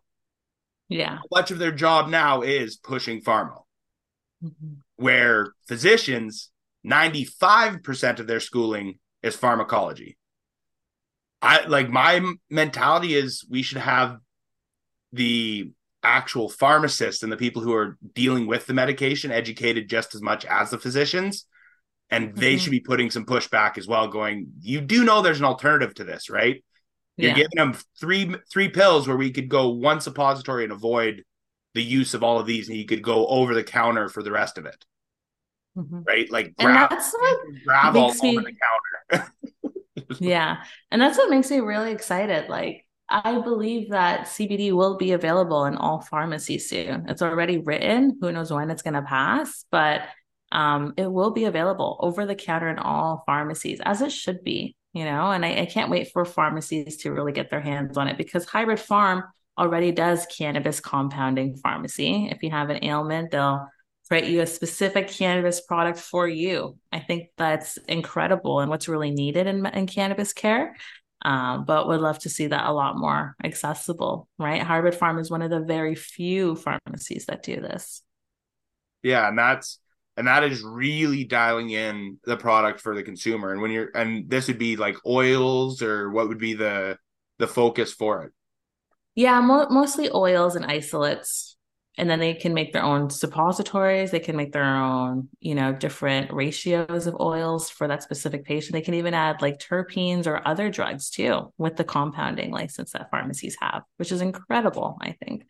[0.90, 1.20] Yeah.
[1.32, 3.62] Much of their job now is pushing pharma.
[4.44, 4.74] Mm-hmm.
[4.98, 6.52] Where physicians,
[6.86, 10.18] 95% of their schooling is pharmacology.
[11.42, 14.18] I like my mentality is we should have
[15.12, 15.72] the
[16.04, 20.46] actual pharmacists and the people who are dealing with the medication educated just as much
[20.46, 21.46] as the physicians
[22.10, 22.60] and they mm-hmm.
[22.60, 26.04] should be putting some pushback as well going you do know there's an alternative to
[26.04, 26.64] this right
[27.18, 27.36] you're yeah.
[27.36, 31.24] giving them three three pills where we could go one suppository and avoid
[31.76, 34.32] the use of all of these and you could go over the counter for the
[34.32, 34.86] rest of it
[35.78, 36.02] mm-hmm.
[36.08, 38.38] right like grab, and that's what grab all me...
[38.38, 38.91] over the counter
[40.20, 45.12] yeah and that's what makes me really excited like I believe that CBD will be
[45.12, 47.10] available in all pharmacies soon.
[47.10, 48.18] It's already written.
[48.22, 50.04] Who knows when it's going to pass, but
[50.52, 54.76] um, it will be available over the counter in all pharmacies, as it should be.
[54.94, 58.08] You know, and I, I can't wait for pharmacies to really get their hands on
[58.08, 59.24] it because Hybrid Pharm
[59.58, 62.30] already does cannabis compounding pharmacy.
[62.30, 63.68] If you have an ailment, they'll
[64.12, 66.78] write you a specific cannabis product for you.
[66.92, 70.76] I think that's incredible and what's really needed in, in cannabis care
[71.24, 74.62] um, but would love to see that a lot more accessible, right?
[74.62, 78.02] Hybrid Pharm is one of the very few pharmacies that do this.
[79.04, 79.80] Yeah, and that's
[80.18, 83.52] and that is really dialing in the product for the consumer.
[83.52, 86.98] And when you're and this would be like oils or what would be the
[87.38, 88.32] the focus for it?
[89.14, 91.56] Yeah, mo- mostly oils and isolates
[92.02, 94.10] and then they can make their own suppositories.
[94.10, 98.74] They can make their own you know different ratios of oils for that specific patient.
[98.74, 103.12] They can even add like terpenes or other drugs too with the compounding license that
[103.12, 105.46] pharmacies have which is incredible i think.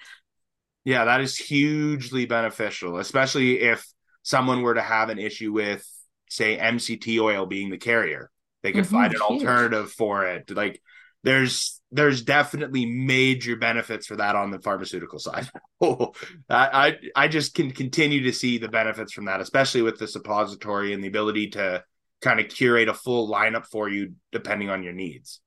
[0.83, 3.85] Yeah that is hugely beneficial especially if
[4.23, 5.87] someone were to have an issue with
[6.29, 8.29] say mct oil being the carrier.
[8.63, 9.41] They could mm-hmm, find an huge.
[9.41, 10.51] alternative for it.
[10.51, 10.81] Like
[11.23, 15.49] there's there's definitely major benefits for that on the pharmaceutical side.
[15.83, 16.13] Oh,
[16.47, 20.07] I, I I just can continue to see the benefits from that, especially with the
[20.07, 21.83] suppository and the ability to
[22.21, 25.41] kind of curate a full lineup for you depending on your needs.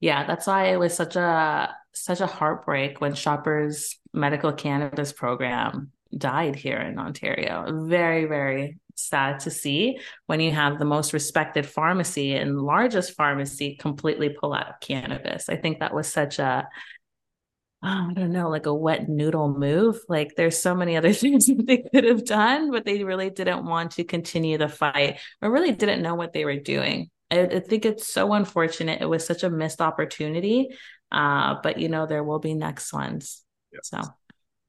[0.00, 5.92] Yeah, that's why it was such a such a heartbreak when Shoppers Medical Cannabis Program
[6.16, 7.84] died here in Ontario.
[7.86, 13.76] Very, very sad to see when you have the most respected pharmacy and largest pharmacy
[13.76, 15.48] completely pull out of cannabis.
[15.48, 16.68] I think that was such a
[17.82, 19.98] oh, don't know, like a wet noodle move.
[20.08, 23.64] Like there's so many other things that they could have done, but they really didn't
[23.64, 27.10] want to continue the fight or really didn't know what they were doing.
[27.30, 29.02] I, I think it's so unfortunate.
[29.02, 30.68] It was such a missed opportunity.
[31.12, 33.42] Uh, but you know, there will be next ones.
[33.72, 33.84] Yep.
[33.84, 34.00] So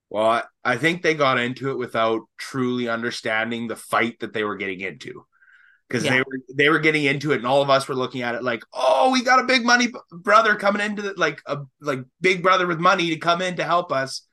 [0.10, 4.56] well, I think they got into it without truly understanding the fight that they were
[4.56, 5.26] getting into.
[5.88, 6.12] Because yeah.
[6.12, 8.43] they were they were getting into it, and all of us were looking at it
[8.43, 12.43] like, "Oh, we got a big money brother coming into the, like a like big
[12.43, 14.28] brother with money to come in to help us,"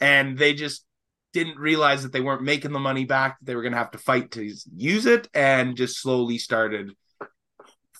[0.00, 0.84] and they just
[1.32, 3.38] didn't realize that they weren't making the money back.
[3.40, 6.90] They were going to have to fight to use it, and just slowly started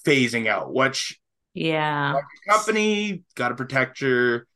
[0.06, 0.74] phasing out.
[0.74, 1.18] Which,
[1.54, 2.14] yeah,
[2.46, 4.46] company got to protect your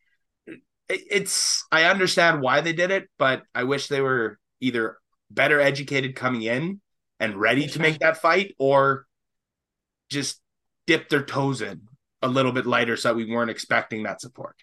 [0.93, 4.99] it's I understand why they did it, but I wish they were either
[5.31, 6.81] better educated coming in
[7.19, 9.07] and ready to make that fight, or
[10.11, 10.41] just
[10.87, 11.83] dip their toes in
[12.21, 14.57] a little bit lighter so we weren't expecting that support.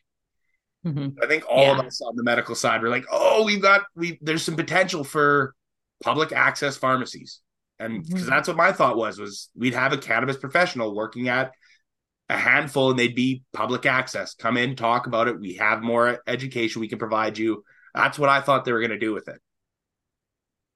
[0.86, 1.22] Mm-hmm.
[1.22, 1.80] I think all yeah.
[1.80, 5.04] of us on the medical side were like, "Oh, we've got we there's some potential
[5.04, 5.54] for
[6.04, 7.42] public access pharmacies,"
[7.80, 8.30] and because mm-hmm.
[8.30, 11.52] that's what my thought was was we'd have a cannabis professional working at
[12.30, 14.36] a handful and they'd be public access.
[14.36, 15.40] Come in, talk about it.
[15.40, 17.64] We have more education we can provide you.
[17.94, 19.42] That's what I thought they were going to do with it.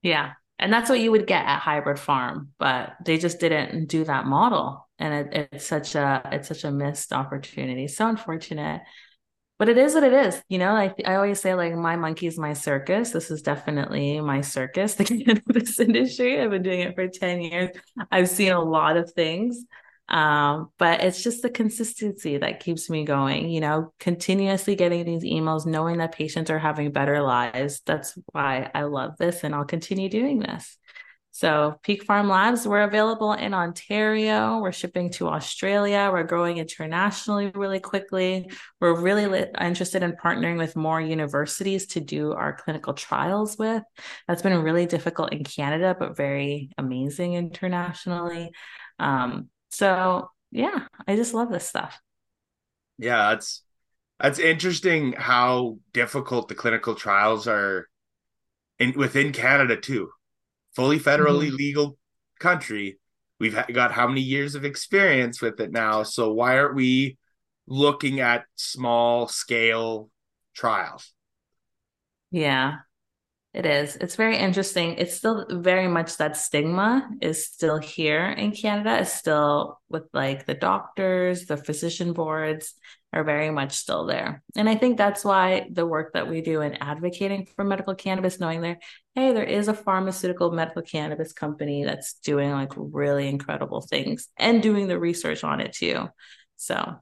[0.02, 0.34] Yeah.
[0.60, 4.26] And that's what you would get at hybrid pharm, but they just didn't do that
[4.26, 4.88] model.
[5.00, 7.88] And it, it's such a it's such a missed opportunity.
[7.88, 8.82] So unfortunate.
[9.60, 10.42] But it is what it is.
[10.50, 13.12] You know, I I always say like my monkey's my circus.
[13.12, 16.40] This is definitely my circus, the cannabis industry.
[16.40, 17.70] I've been doing it for 10 years.
[18.12, 19.66] I've seen a lot of things.
[20.10, 25.24] Um, but it's just the consistency that keeps me going, you know, continuously getting these
[25.24, 27.82] emails, knowing that patients are having better lives.
[27.86, 30.78] That's why I love this and I'll continue doing this.
[31.36, 34.60] So, Peak Farm Labs, we're available in Ontario.
[34.60, 36.12] We're shipping to Australia.
[36.14, 38.52] We're growing internationally really quickly.
[38.80, 43.82] We're really li- interested in partnering with more universities to do our clinical trials with.
[44.28, 48.52] That's been really difficult in Canada, but very amazing internationally.
[49.00, 52.00] Um, so, yeah, I just love this stuff.
[52.98, 53.64] Yeah, that's
[54.20, 57.90] that's interesting how difficult the clinical trials are
[58.80, 60.10] in within Canada too
[60.76, 61.56] fully federally mm-hmm.
[61.56, 61.98] legal
[62.40, 63.00] country.
[63.40, 66.04] We've got how many years of experience with it now?
[66.04, 67.18] So why aren't we
[67.68, 70.10] looking at small scale
[70.56, 71.12] trials?
[72.32, 72.78] Yeah,
[73.54, 73.96] it is.
[73.98, 74.96] It's very interesting.
[74.98, 79.00] It's still very much that stigma is still here in Canada.
[79.02, 82.74] It's still with like the doctors, the physician boards
[83.14, 84.42] are very much still there.
[84.56, 88.40] And I think that's why the work that we do in advocating for medical cannabis,
[88.40, 88.80] knowing there,
[89.14, 94.64] hey, there is a pharmaceutical medical cannabis company that's doing like really incredible things and
[94.64, 96.08] doing the research on it too.
[96.58, 96.96] So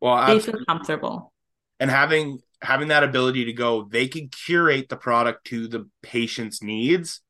[0.00, 1.32] well, they feel comfortable.
[1.78, 6.62] And having having that ability to go, they can curate the product to the patient's
[6.62, 7.20] needs.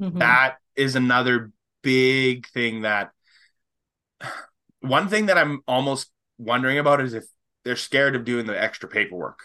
[0.00, 0.18] Mm-hmm.
[0.18, 1.52] That is another
[1.82, 3.10] big thing that
[4.80, 7.24] one thing that I'm almost wondering about is if
[7.64, 9.40] they're scared of doing the extra paperwork.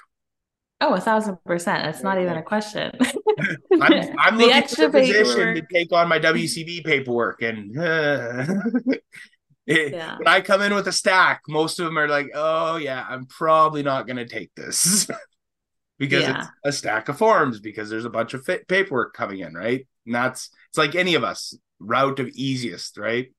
[0.79, 1.83] Oh, a thousand percent.
[1.83, 2.91] That's not even a question.
[3.81, 8.45] I'm, I'm looking for a position to take on my WCB paperwork, and uh,
[9.65, 10.17] yeah.
[10.17, 13.25] when I come in with a stack, most of them are like, "Oh yeah, I'm
[13.25, 15.07] probably not going to take this."
[15.99, 16.41] because yeah.
[16.41, 19.87] it's a stack of forms because there's a bunch of fit- paperwork coming in, right?
[20.05, 23.31] And that's it's like any of us route of easiest, right?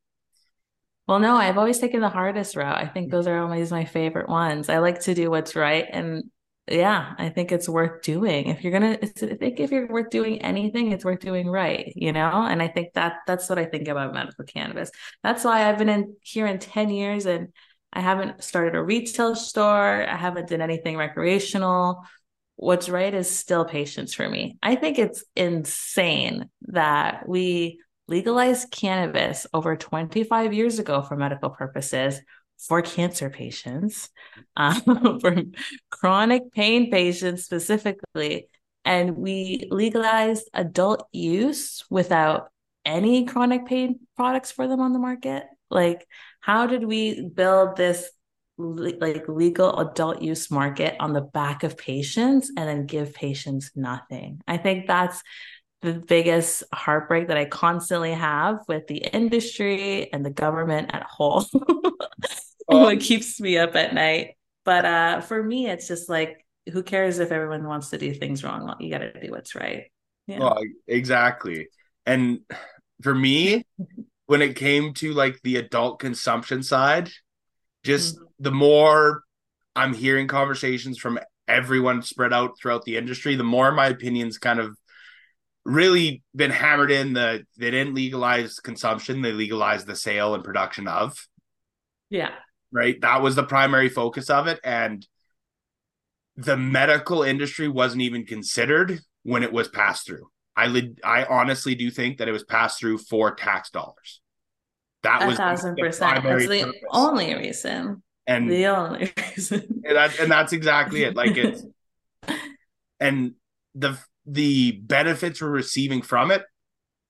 [1.07, 2.79] Well, no, I've always taken the hardest route.
[2.79, 4.70] I think those are always my favorite ones.
[4.70, 6.25] I like to do what's right, and
[6.69, 8.49] yeah, I think it's worth doing.
[8.49, 12.12] If you're gonna, I think if you're worth doing anything, it's worth doing right, you
[12.12, 12.47] know.
[12.49, 14.91] And I think that that's what I think about medical cannabis.
[15.23, 17.49] That's why I've been in here in ten years, and
[17.93, 20.09] I haven't started a retail store.
[20.09, 22.05] I haven't done anything recreational
[22.57, 24.59] what's right is still patients for me.
[24.62, 32.21] I think it's insane that we legalized cannabis over 25 years ago for medical purposes
[32.59, 34.11] for cancer patients,
[34.57, 35.37] um, for
[35.91, 38.49] chronic pain patients specifically.
[38.85, 42.49] And we legalized adult use without
[42.85, 45.45] any chronic pain products for them on the market.
[45.71, 46.07] Like,
[46.41, 48.11] how did we build this
[48.57, 54.41] like legal adult use market on the back of patients and then give patients nothing.
[54.47, 55.23] I think that's
[55.85, 61.45] the biggest heartbreak that I constantly have with the industry and the government at whole.
[62.66, 64.37] what keeps me up at night.
[64.64, 68.43] But uh, for me, it's just like, who cares if everyone wants to do things
[68.43, 68.74] wrong?
[68.80, 69.85] You got to do what's right.
[70.26, 70.39] Yeah.
[70.39, 71.68] Well, exactly.
[72.07, 72.41] And
[73.03, 73.66] for me,
[74.26, 77.11] when it came to like the adult consumption side,
[77.82, 78.24] just mm-hmm.
[78.41, 79.22] the more
[79.76, 84.61] I'm hearing conversations from everyone spread out throughout the industry, the more my opinions kind
[84.61, 84.78] of
[85.65, 90.87] really been hammered in the they didn't legalize consumption, they legalized the sale and production
[90.87, 91.17] of.
[92.11, 92.33] Yeah.
[92.73, 93.01] Right.
[93.01, 94.61] That was the primary focus of it.
[94.62, 95.07] And
[96.37, 100.29] the medical industry wasn't even considered when it was passed through.
[100.57, 104.21] I I honestly do think that it was passed through for tax dollars.
[105.03, 106.25] That a was thousand percent.
[106.25, 106.83] That's the purpose.
[106.91, 108.03] only reason.
[108.27, 109.83] And the only reason.
[109.85, 111.15] And, that, and that's exactly it.
[111.15, 111.65] Like it's
[113.01, 113.35] and
[113.75, 116.43] the the benefits we're receiving from it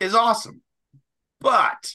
[0.00, 0.62] is awesome.
[1.40, 1.94] But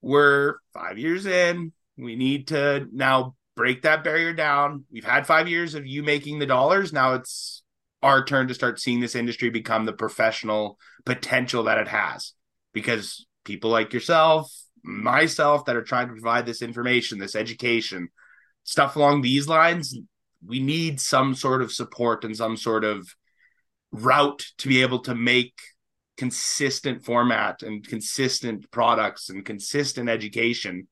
[0.00, 1.72] we're five years in.
[1.96, 4.84] We need to now break that barrier down.
[4.92, 6.92] We've had five years of you making the dollars.
[6.92, 7.62] Now it's
[8.02, 12.34] our turn to start seeing this industry become the professional potential that it has.
[12.72, 14.52] Because people like yourself,
[14.84, 18.08] myself that are trying to provide this information, this education,
[18.64, 19.98] stuff along these lines,
[20.44, 23.08] we need some sort of support and some sort of
[24.02, 25.54] route to be able to make
[26.16, 30.88] consistent format and consistent products and consistent education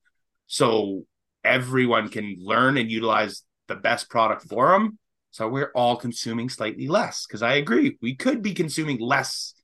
[0.47, 1.05] so
[1.43, 4.99] everyone can learn and utilize the best product for them
[5.31, 9.55] so we're all consuming slightly less because i agree we could be consuming less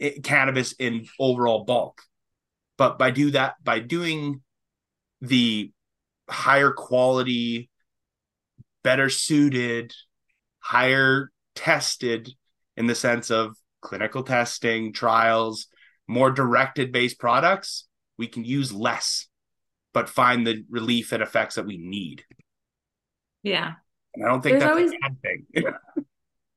[0.00, 2.02] eh, cannabis in overall bulk.
[2.76, 4.42] But by do that by doing
[5.20, 5.72] the
[6.28, 7.70] higher quality
[8.84, 9.92] better suited
[10.60, 12.30] higher tested
[12.78, 15.66] in the sense of clinical testing trials
[16.06, 19.26] more directed based products we can use less
[19.92, 22.24] but find the relief and effects that we need.
[23.42, 23.72] Yeah.
[24.14, 24.92] And i don't think There's that's always...
[24.92, 25.64] a bad thing.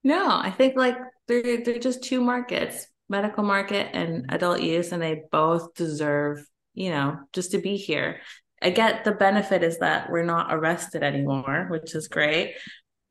[0.04, 0.98] No i think like
[1.28, 6.44] they're, they're just two markets medical market and adult use, and they both deserve,
[6.74, 8.22] you know, just to be here.
[8.64, 12.56] I get the benefit is that we're not arrested anymore, which is great,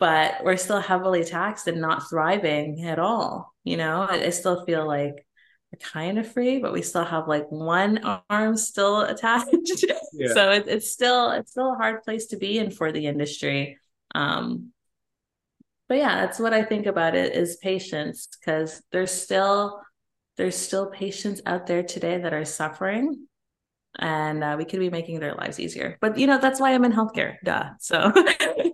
[0.01, 3.55] but we're still heavily taxed and not thriving at all.
[3.63, 5.27] You know, I, I still feel like
[5.71, 9.49] we're kind of free, but we still have like one arm still attached.
[10.13, 10.35] Yeah.
[10.35, 13.79] so it, it's still it's still a hard place to be in for the industry.
[14.13, 14.73] Um,
[15.89, 19.81] but yeah, that's what I think about it is patience because there's still
[20.37, 23.29] there's still patients out there today that are suffering
[23.99, 25.97] and uh, we could be making their lives easier.
[26.01, 27.37] But you know, that's why I'm in healthcare.
[27.45, 27.71] Duh.
[27.79, 28.13] So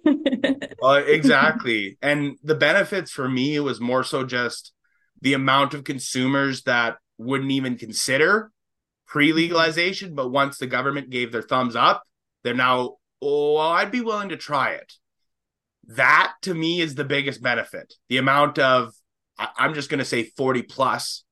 [0.81, 1.99] well, exactly.
[2.03, 4.73] And the benefits for me was more so just
[5.21, 8.51] the amount of consumers that wouldn't even consider
[9.07, 12.03] pre-legalization, but once the government gave their thumbs up,
[12.43, 14.93] they're now, oh, I'd be willing to try it
[15.89, 17.95] that to me is the biggest benefit.
[18.09, 18.93] The amount of
[19.39, 21.25] I'm just going to say 40 plus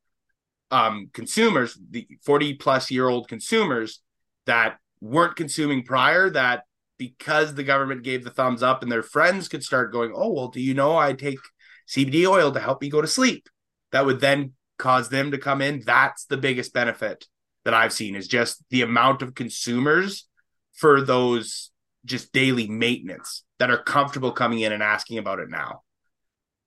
[0.71, 4.03] um, consumers, the 40 plus year old consumers
[4.47, 6.65] that weren't consuming prior that
[6.99, 10.49] because the government gave the thumbs up and their friends could start going, "Oh, well,
[10.49, 11.38] do you know I take
[11.88, 13.49] CBD oil to help me go to sleep?"
[13.92, 15.82] That would then cause them to come in.
[15.84, 17.26] That's the biggest benefit
[17.64, 20.28] that I've seen is just the amount of consumers
[20.74, 21.70] for those
[22.05, 25.82] just daily maintenance that are comfortable coming in and asking about it now.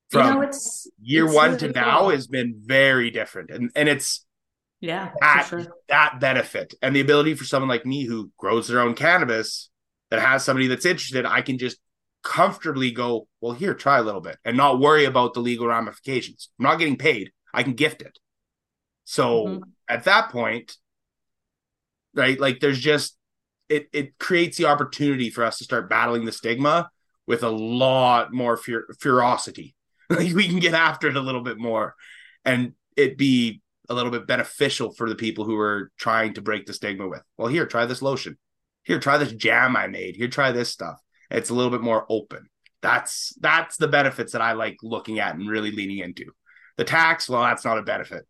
[0.10, 3.52] From you know, it's, year it's one really to now has been very different.
[3.52, 4.26] And and it's
[4.80, 5.66] yeah, that, sure.
[5.90, 9.70] that benefit and the ability for someone like me who grows their own cannabis
[10.10, 11.78] that has somebody that's interested, I can just
[12.24, 16.50] comfortably go, well, here, try a little bit and not worry about the legal ramifications.
[16.60, 17.32] I'm not getting paid.
[17.54, 18.18] I can gift it.
[19.06, 19.64] So mm-hmm.
[19.88, 20.76] at that point,
[22.14, 23.18] right, like there's just
[23.70, 26.90] it it creates the opportunity for us to start battling the stigma
[27.26, 29.76] with a lot more fer- ferocity.
[30.10, 31.96] like we can get after it a little bit more,
[32.46, 36.66] and it be a little bit beneficial for the people who are trying to break
[36.66, 37.24] the stigma with.
[37.38, 38.38] Well, here, try this lotion.
[38.88, 40.16] Here, try this jam I made.
[40.16, 40.98] Here, try this stuff.
[41.30, 42.48] It's a little bit more open.
[42.82, 46.32] That's that's the benefits that I like looking at and really leaning into.
[46.78, 48.26] The tax, well, that's not a benefit.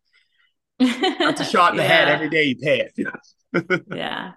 [0.80, 1.88] That's a shot in the yeah.
[1.88, 3.84] head every day you pay it.
[3.94, 4.32] yeah.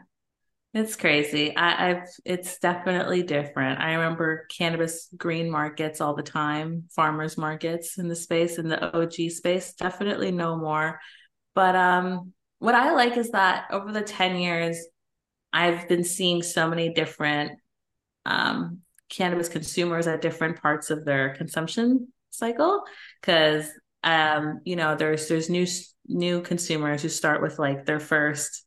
[0.76, 1.56] It's crazy.
[1.58, 3.80] I, have it's definitely different.
[3.80, 8.96] I remember cannabis green markets all the time, farmers markets in the space, in the
[8.96, 9.74] OG space.
[9.74, 11.00] Definitely no more.
[11.56, 14.78] But um, what I like is that over the 10 years,
[15.54, 17.60] I've been seeing so many different
[18.26, 18.80] um,
[19.10, 22.84] cannabis consumers at different parts of their consumption cycle.
[23.22, 23.70] Cause
[24.04, 25.68] um, you know, there's there's new
[26.08, 28.66] new consumers who start with like their first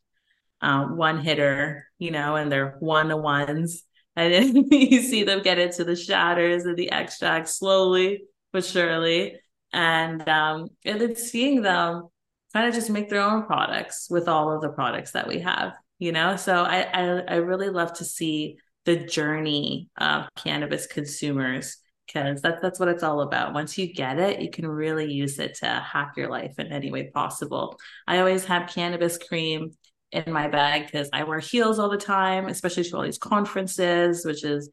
[0.60, 3.82] uh, one hitter, you know, and they're one to ones.
[4.16, 8.22] And then you see them get into the shatters and the extracts slowly
[8.54, 9.40] but surely.
[9.74, 12.08] And um, and then seeing them
[12.54, 15.74] kind of just make their own products with all of the products that we have,
[15.98, 16.36] you know.
[16.36, 22.60] So I I, I really love to see the journey of cannabis consumers because that's
[22.60, 23.54] that's what it's all about.
[23.54, 26.90] Once you get it, you can really use it to hack your life in any
[26.90, 27.78] way possible.
[28.06, 29.70] I always have cannabis cream
[30.12, 34.24] in my bag because I wear heels all the time, especially to all these conferences,
[34.24, 34.70] which is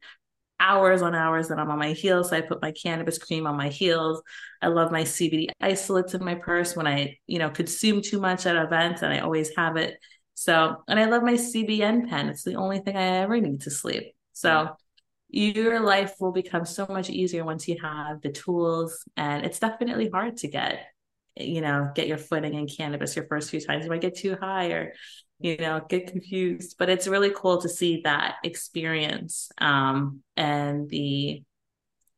[0.60, 2.30] hours on hours that I'm on my heels.
[2.30, 4.22] So I put my cannabis cream on my heels.
[4.62, 8.46] I love my CBD isolates in my purse when I, you know, consume too much
[8.46, 9.98] at events and I always have it.
[10.42, 12.28] So, and I love my CBN pen.
[12.28, 14.12] It's the only thing I ever need to sleep.
[14.32, 14.70] So,
[15.28, 20.10] your life will become so much easier once you have the tools and it's definitely
[20.10, 20.84] hard to get
[21.36, 24.36] you know get your footing in cannabis your first few times you might get too
[24.38, 24.92] high or
[25.40, 31.42] you know get confused but it's really cool to see that experience um, and the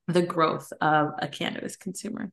[0.09, 2.33] the growth of a cannabis consumer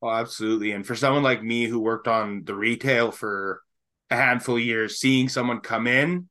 [0.00, 3.60] oh absolutely and for someone like me who worked on the retail for
[4.10, 6.28] a handful of years seeing someone come in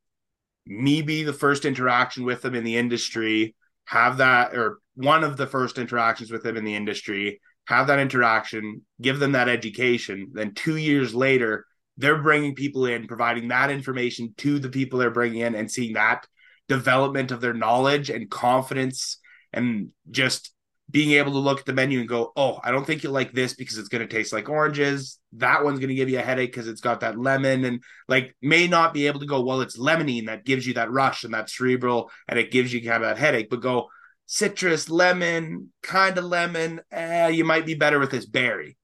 [0.66, 3.56] me be the first interaction with them in the industry
[3.86, 8.00] have that or one of the first interactions with them in the industry have that
[8.00, 10.28] interaction give them that education.
[10.34, 11.66] Then two years later
[11.98, 15.94] they're bringing people in, providing that information to the people they're bringing in, and seeing
[15.94, 16.28] that
[16.68, 19.20] development of their knowledge and confidence,
[19.54, 20.52] and just
[20.90, 23.34] being able to look at the menu and go, "Oh, I don't think you like
[23.34, 25.20] this because it's going to taste like oranges.
[25.34, 28.36] That one's going to give you a headache because it's got that lemon." And like,
[28.42, 31.34] may not be able to go, "Well, it's limonene that gives you that rush and
[31.34, 33.90] that cerebral, and it gives you kind of that headache." But go,
[34.26, 36.82] citrus, lemon, kind of lemon.
[36.92, 38.78] Eh, you might be better with this berry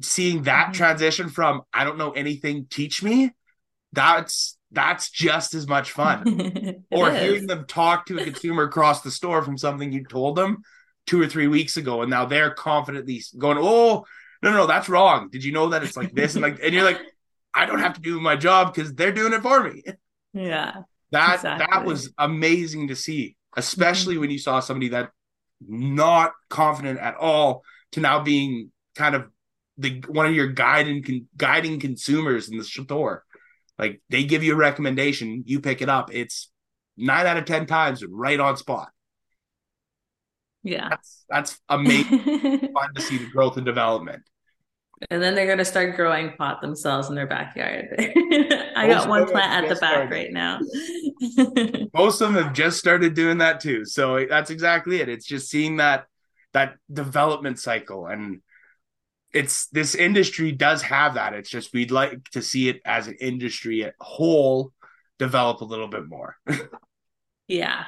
[0.00, 0.72] seeing that mm-hmm.
[0.72, 3.32] transition from I don't know anything, teach me,
[3.92, 6.84] that's that's just as much fun.
[6.90, 7.20] or is.
[7.20, 10.58] hearing them talk to a consumer across the store from something you told them
[11.06, 14.04] two or three weeks ago, and now they're confidently going, "Oh,
[14.42, 15.28] no, no, that's wrong.
[15.30, 16.34] Did you know that it's like this?
[16.34, 17.00] And like, and you're like,
[17.54, 19.82] I don't have to do my job because they're doing it for me.
[20.32, 20.82] Yeah.
[21.12, 21.66] That exactly.
[21.70, 24.20] that was amazing to see, especially mm-hmm.
[24.20, 25.12] when you saw somebody that
[25.66, 29.30] not confident at all to now being kind of
[29.78, 33.24] the one of your guiding guiding consumers in the store.
[33.78, 36.12] Like they give you a recommendation, you pick it up.
[36.12, 36.50] It's
[36.98, 38.90] nine out of ten times right on spot.
[40.66, 42.18] Yeah, that's that's amazing.
[42.74, 44.22] Fun to see the growth and development.
[45.10, 47.94] And then they're going to start growing pot themselves in their backyard.
[48.74, 50.10] I got one plant at the back started.
[50.10, 50.58] right now.
[51.94, 53.84] Most of them have just started doing that too.
[53.84, 55.08] So that's exactly it.
[55.08, 56.06] It's just seeing that
[56.54, 58.40] that development cycle and
[59.32, 61.34] it's this industry does have that.
[61.34, 64.72] It's just we'd like to see it as an industry at whole
[65.18, 66.36] develop a little bit more.
[67.46, 67.84] yeah.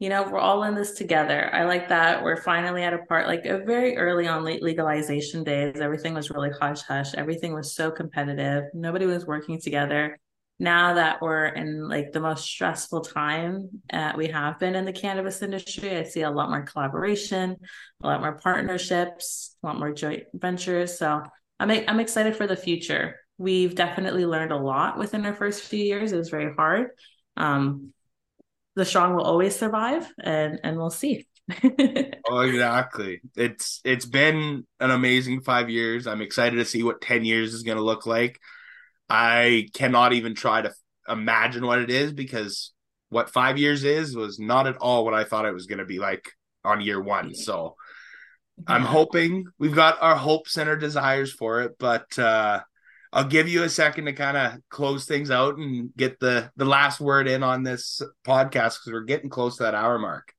[0.00, 1.54] You know, we're all in this together.
[1.54, 2.22] I like that.
[2.22, 5.76] We're finally at a part like a very early on late legalization days.
[5.80, 7.14] Everything was really hush hush.
[7.14, 8.64] Everything was so competitive.
[8.74, 10.18] Nobody was working together
[10.58, 14.92] now that we're in like the most stressful time uh, we have been in the
[14.92, 17.56] cannabis industry, I see a lot more collaboration,
[18.02, 20.98] a lot more partnerships, a lot more joint ventures.
[20.98, 21.22] So
[21.58, 23.16] I'm I'm excited for the future.
[23.36, 26.12] We've definitely learned a lot within our first few years.
[26.12, 26.90] It was very hard.
[27.36, 27.92] Um,
[28.76, 31.26] the strong will always survive, and and we'll see.
[32.28, 33.20] oh, exactly.
[33.36, 36.06] It's it's been an amazing five years.
[36.06, 38.38] I'm excited to see what ten years is going to look like.
[39.08, 40.72] I cannot even try to
[41.08, 42.72] imagine what it is because
[43.10, 45.84] what five years is was not at all what I thought it was going to
[45.84, 46.32] be like
[46.64, 47.34] on year one.
[47.34, 47.76] So
[48.66, 52.60] I'm hoping we've got our hopes and our desires for it, but uh,
[53.14, 56.64] I'll give you a second to kind of close things out and get the the
[56.64, 60.34] last word in on this podcast because we're getting close to that hour mark.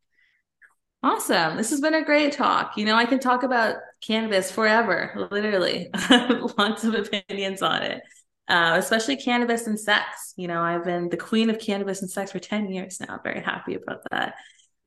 [1.01, 1.55] Awesome.
[1.55, 2.77] This has been a great talk.
[2.77, 5.89] You know, I can talk about cannabis forever, literally.
[6.57, 8.01] Lots of opinions on it
[8.47, 10.33] uh, especially cannabis and sex.
[10.35, 13.19] You know, I've been the queen of cannabis and sex for 10 years now.
[13.23, 14.35] Very happy about that.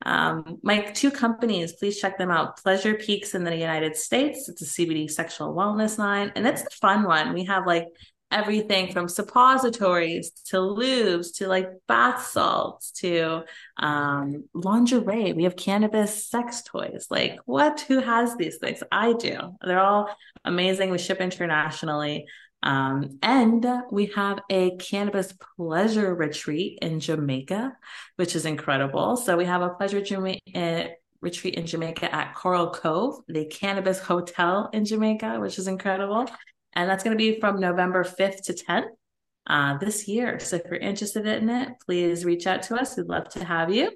[0.05, 2.57] Um, my two companies, please check them out.
[2.57, 4.47] Pleasure Peaks in the United States.
[4.47, 7.33] It's a CBD sexual wellness line, and it's a fun one.
[7.33, 7.87] We have like
[8.31, 13.41] everything from suppositories to lubes to like bath salts to
[13.77, 15.33] um, lingerie.
[15.33, 17.07] We have cannabis sex toys.
[17.09, 17.81] Like, what?
[17.81, 18.83] Who has these things?
[18.91, 19.57] I do.
[19.61, 20.91] They're all amazing.
[20.91, 22.25] We ship internationally.
[22.61, 27.77] Um, and we have a cannabis pleasure retreat in Jamaica,
[28.17, 29.15] which is incredible.
[29.17, 30.03] So we have a pleasure
[30.55, 30.83] uh,
[31.21, 36.29] retreat in Jamaica at Coral Cove, the cannabis hotel in Jamaica, which is incredible.
[36.73, 38.87] And that's going to be from November 5th to 10th
[39.47, 40.39] uh, this year.
[40.39, 42.97] So if you're interested in it, please reach out to us.
[42.97, 43.91] We'd love to have you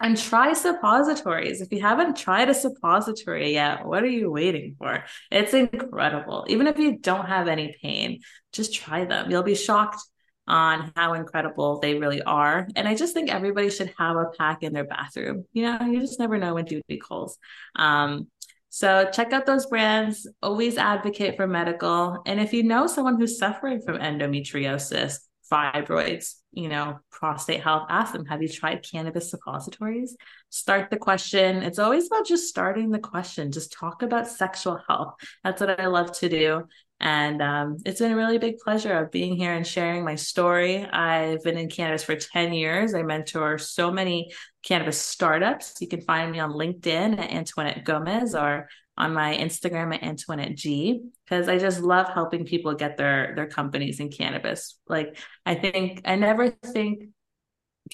[0.00, 1.60] and try suppositories.
[1.60, 5.04] If you haven't tried a suppository yet, what are you waiting for?
[5.30, 6.44] It's incredible.
[6.48, 8.20] Even if you don't have any pain,
[8.52, 9.30] just try them.
[9.30, 10.00] You'll be shocked
[10.48, 12.68] on how incredible they really are.
[12.76, 15.44] And I just think everybody should have a pack in their bathroom.
[15.52, 17.38] You know, you just never know when duty calls.
[17.74, 18.28] Um,
[18.68, 20.28] so check out those brands.
[20.42, 22.22] Always advocate for medical.
[22.26, 25.18] And if you know someone who's suffering from endometriosis,
[25.50, 30.16] fibroids, you know, prostate health, ask them, have you tried cannabis suppositories?
[30.50, 31.62] Start the question.
[31.62, 33.52] It's always about just starting the question.
[33.52, 35.14] Just talk about sexual health.
[35.44, 36.64] That's what I love to do.
[36.98, 40.84] And um, it's been a really big pleasure of being here and sharing my story.
[40.84, 42.94] I've been in cannabis for 10 years.
[42.94, 44.32] I mentor so many
[44.62, 45.74] cannabis startups.
[45.80, 48.68] You can find me on LinkedIn at Antuanette Gomez or
[48.98, 53.46] on my Instagram at Antuanette G because I just love helping people get their their
[53.46, 54.78] companies in cannabis.
[54.88, 57.10] Like I think I never think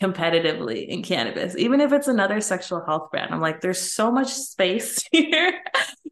[0.01, 3.33] competitively in cannabis, even if it's another sexual health brand.
[3.33, 5.61] I'm like, there's so much space here.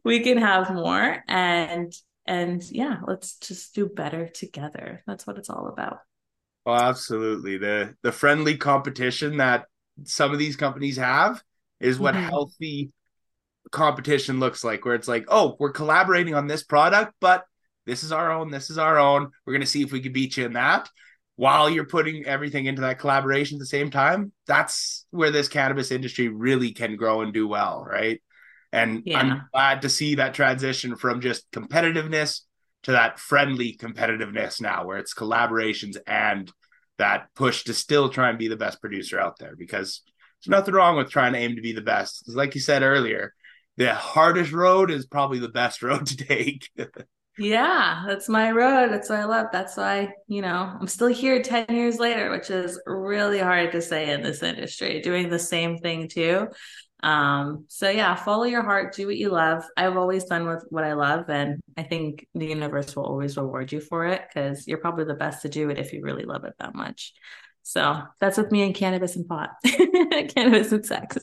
[0.03, 1.93] we can have more and
[2.25, 5.03] and yeah, let's just do better together.
[5.07, 5.99] That's what it's all about.
[6.65, 7.57] Oh, absolutely.
[7.57, 9.65] The the friendly competition that
[10.03, 11.41] some of these companies have
[11.79, 12.29] is what mm-hmm.
[12.29, 12.91] healthy
[13.71, 17.45] competition looks like, where it's like, oh, we're collaborating on this product, but
[17.85, 19.31] this is our own, this is our own.
[19.45, 20.89] We're going to see if we can beat you in that
[21.35, 24.31] while you're putting everything into that collaboration at the same time.
[24.45, 28.21] That's where this cannabis industry really can grow and do well, right?
[28.71, 29.19] And yeah.
[29.19, 32.41] I'm glad to see that transition from just competitiveness
[32.83, 36.51] to that friendly competitiveness now, where it's collaborations and
[36.97, 40.03] that push to still try and be the best producer out there because
[40.43, 42.29] there's nothing wrong with trying to aim to be the best.
[42.29, 43.33] Like you said earlier,
[43.81, 46.69] the hardest road is probably the best road to take.
[47.37, 48.91] yeah, that's my road.
[48.91, 49.47] That's what I love.
[49.51, 53.81] That's why, you know, I'm still here 10 years later, which is really hard to
[53.81, 56.47] say in this industry, doing the same thing too.
[57.01, 59.63] Um, so yeah, follow your heart, do what you love.
[59.75, 63.71] I've always done with what I love, and I think the universe will always reward
[63.71, 66.43] you for it because you're probably the best to do it if you really love
[66.43, 67.13] it that much.
[67.63, 69.49] So that's with me and cannabis and pot,
[70.35, 71.17] cannabis and sex.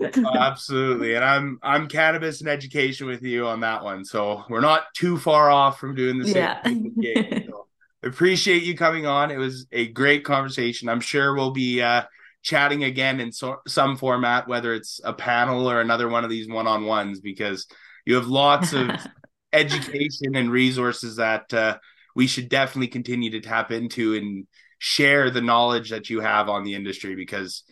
[0.00, 4.04] Oh, absolutely, and I'm I'm cannabis and education with you on that one.
[4.04, 6.34] So we're not too far off from doing the same.
[6.34, 6.62] Yeah.
[6.62, 7.66] Thing, so
[8.02, 9.30] appreciate you coming on.
[9.30, 10.88] It was a great conversation.
[10.88, 12.02] I'm sure we'll be uh,
[12.42, 16.48] chatting again in so- some format, whether it's a panel or another one of these
[16.48, 17.66] one on ones, because
[18.06, 18.90] you have lots of
[19.52, 21.78] education and resources that uh,
[22.14, 24.46] we should definitely continue to tap into and
[24.78, 27.64] share the knowledge that you have on the industry because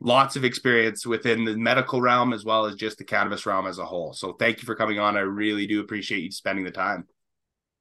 [0.00, 3.78] lots of experience within the medical realm as well as just the cannabis realm as
[3.78, 4.12] a whole.
[4.12, 5.16] So thank you for coming on.
[5.16, 7.06] I really do appreciate you spending the time.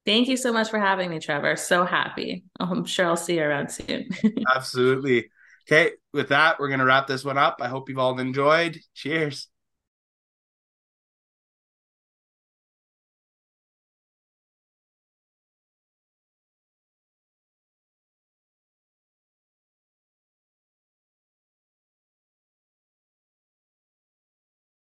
[0.05, 1.55] Thank you so much for having me, Trevor.
[1.55, 2.43] So happy.
[2.59, 4.09] I'm sure I'll see you around soon.
[4.55, 5.29] Absolutely.
[5.69, 7.57] Okay, with that, we're going to wrap this one up.
[7.61, 8.79] I hope you've all enjoyed.
[8.95, 9.47] Cheers.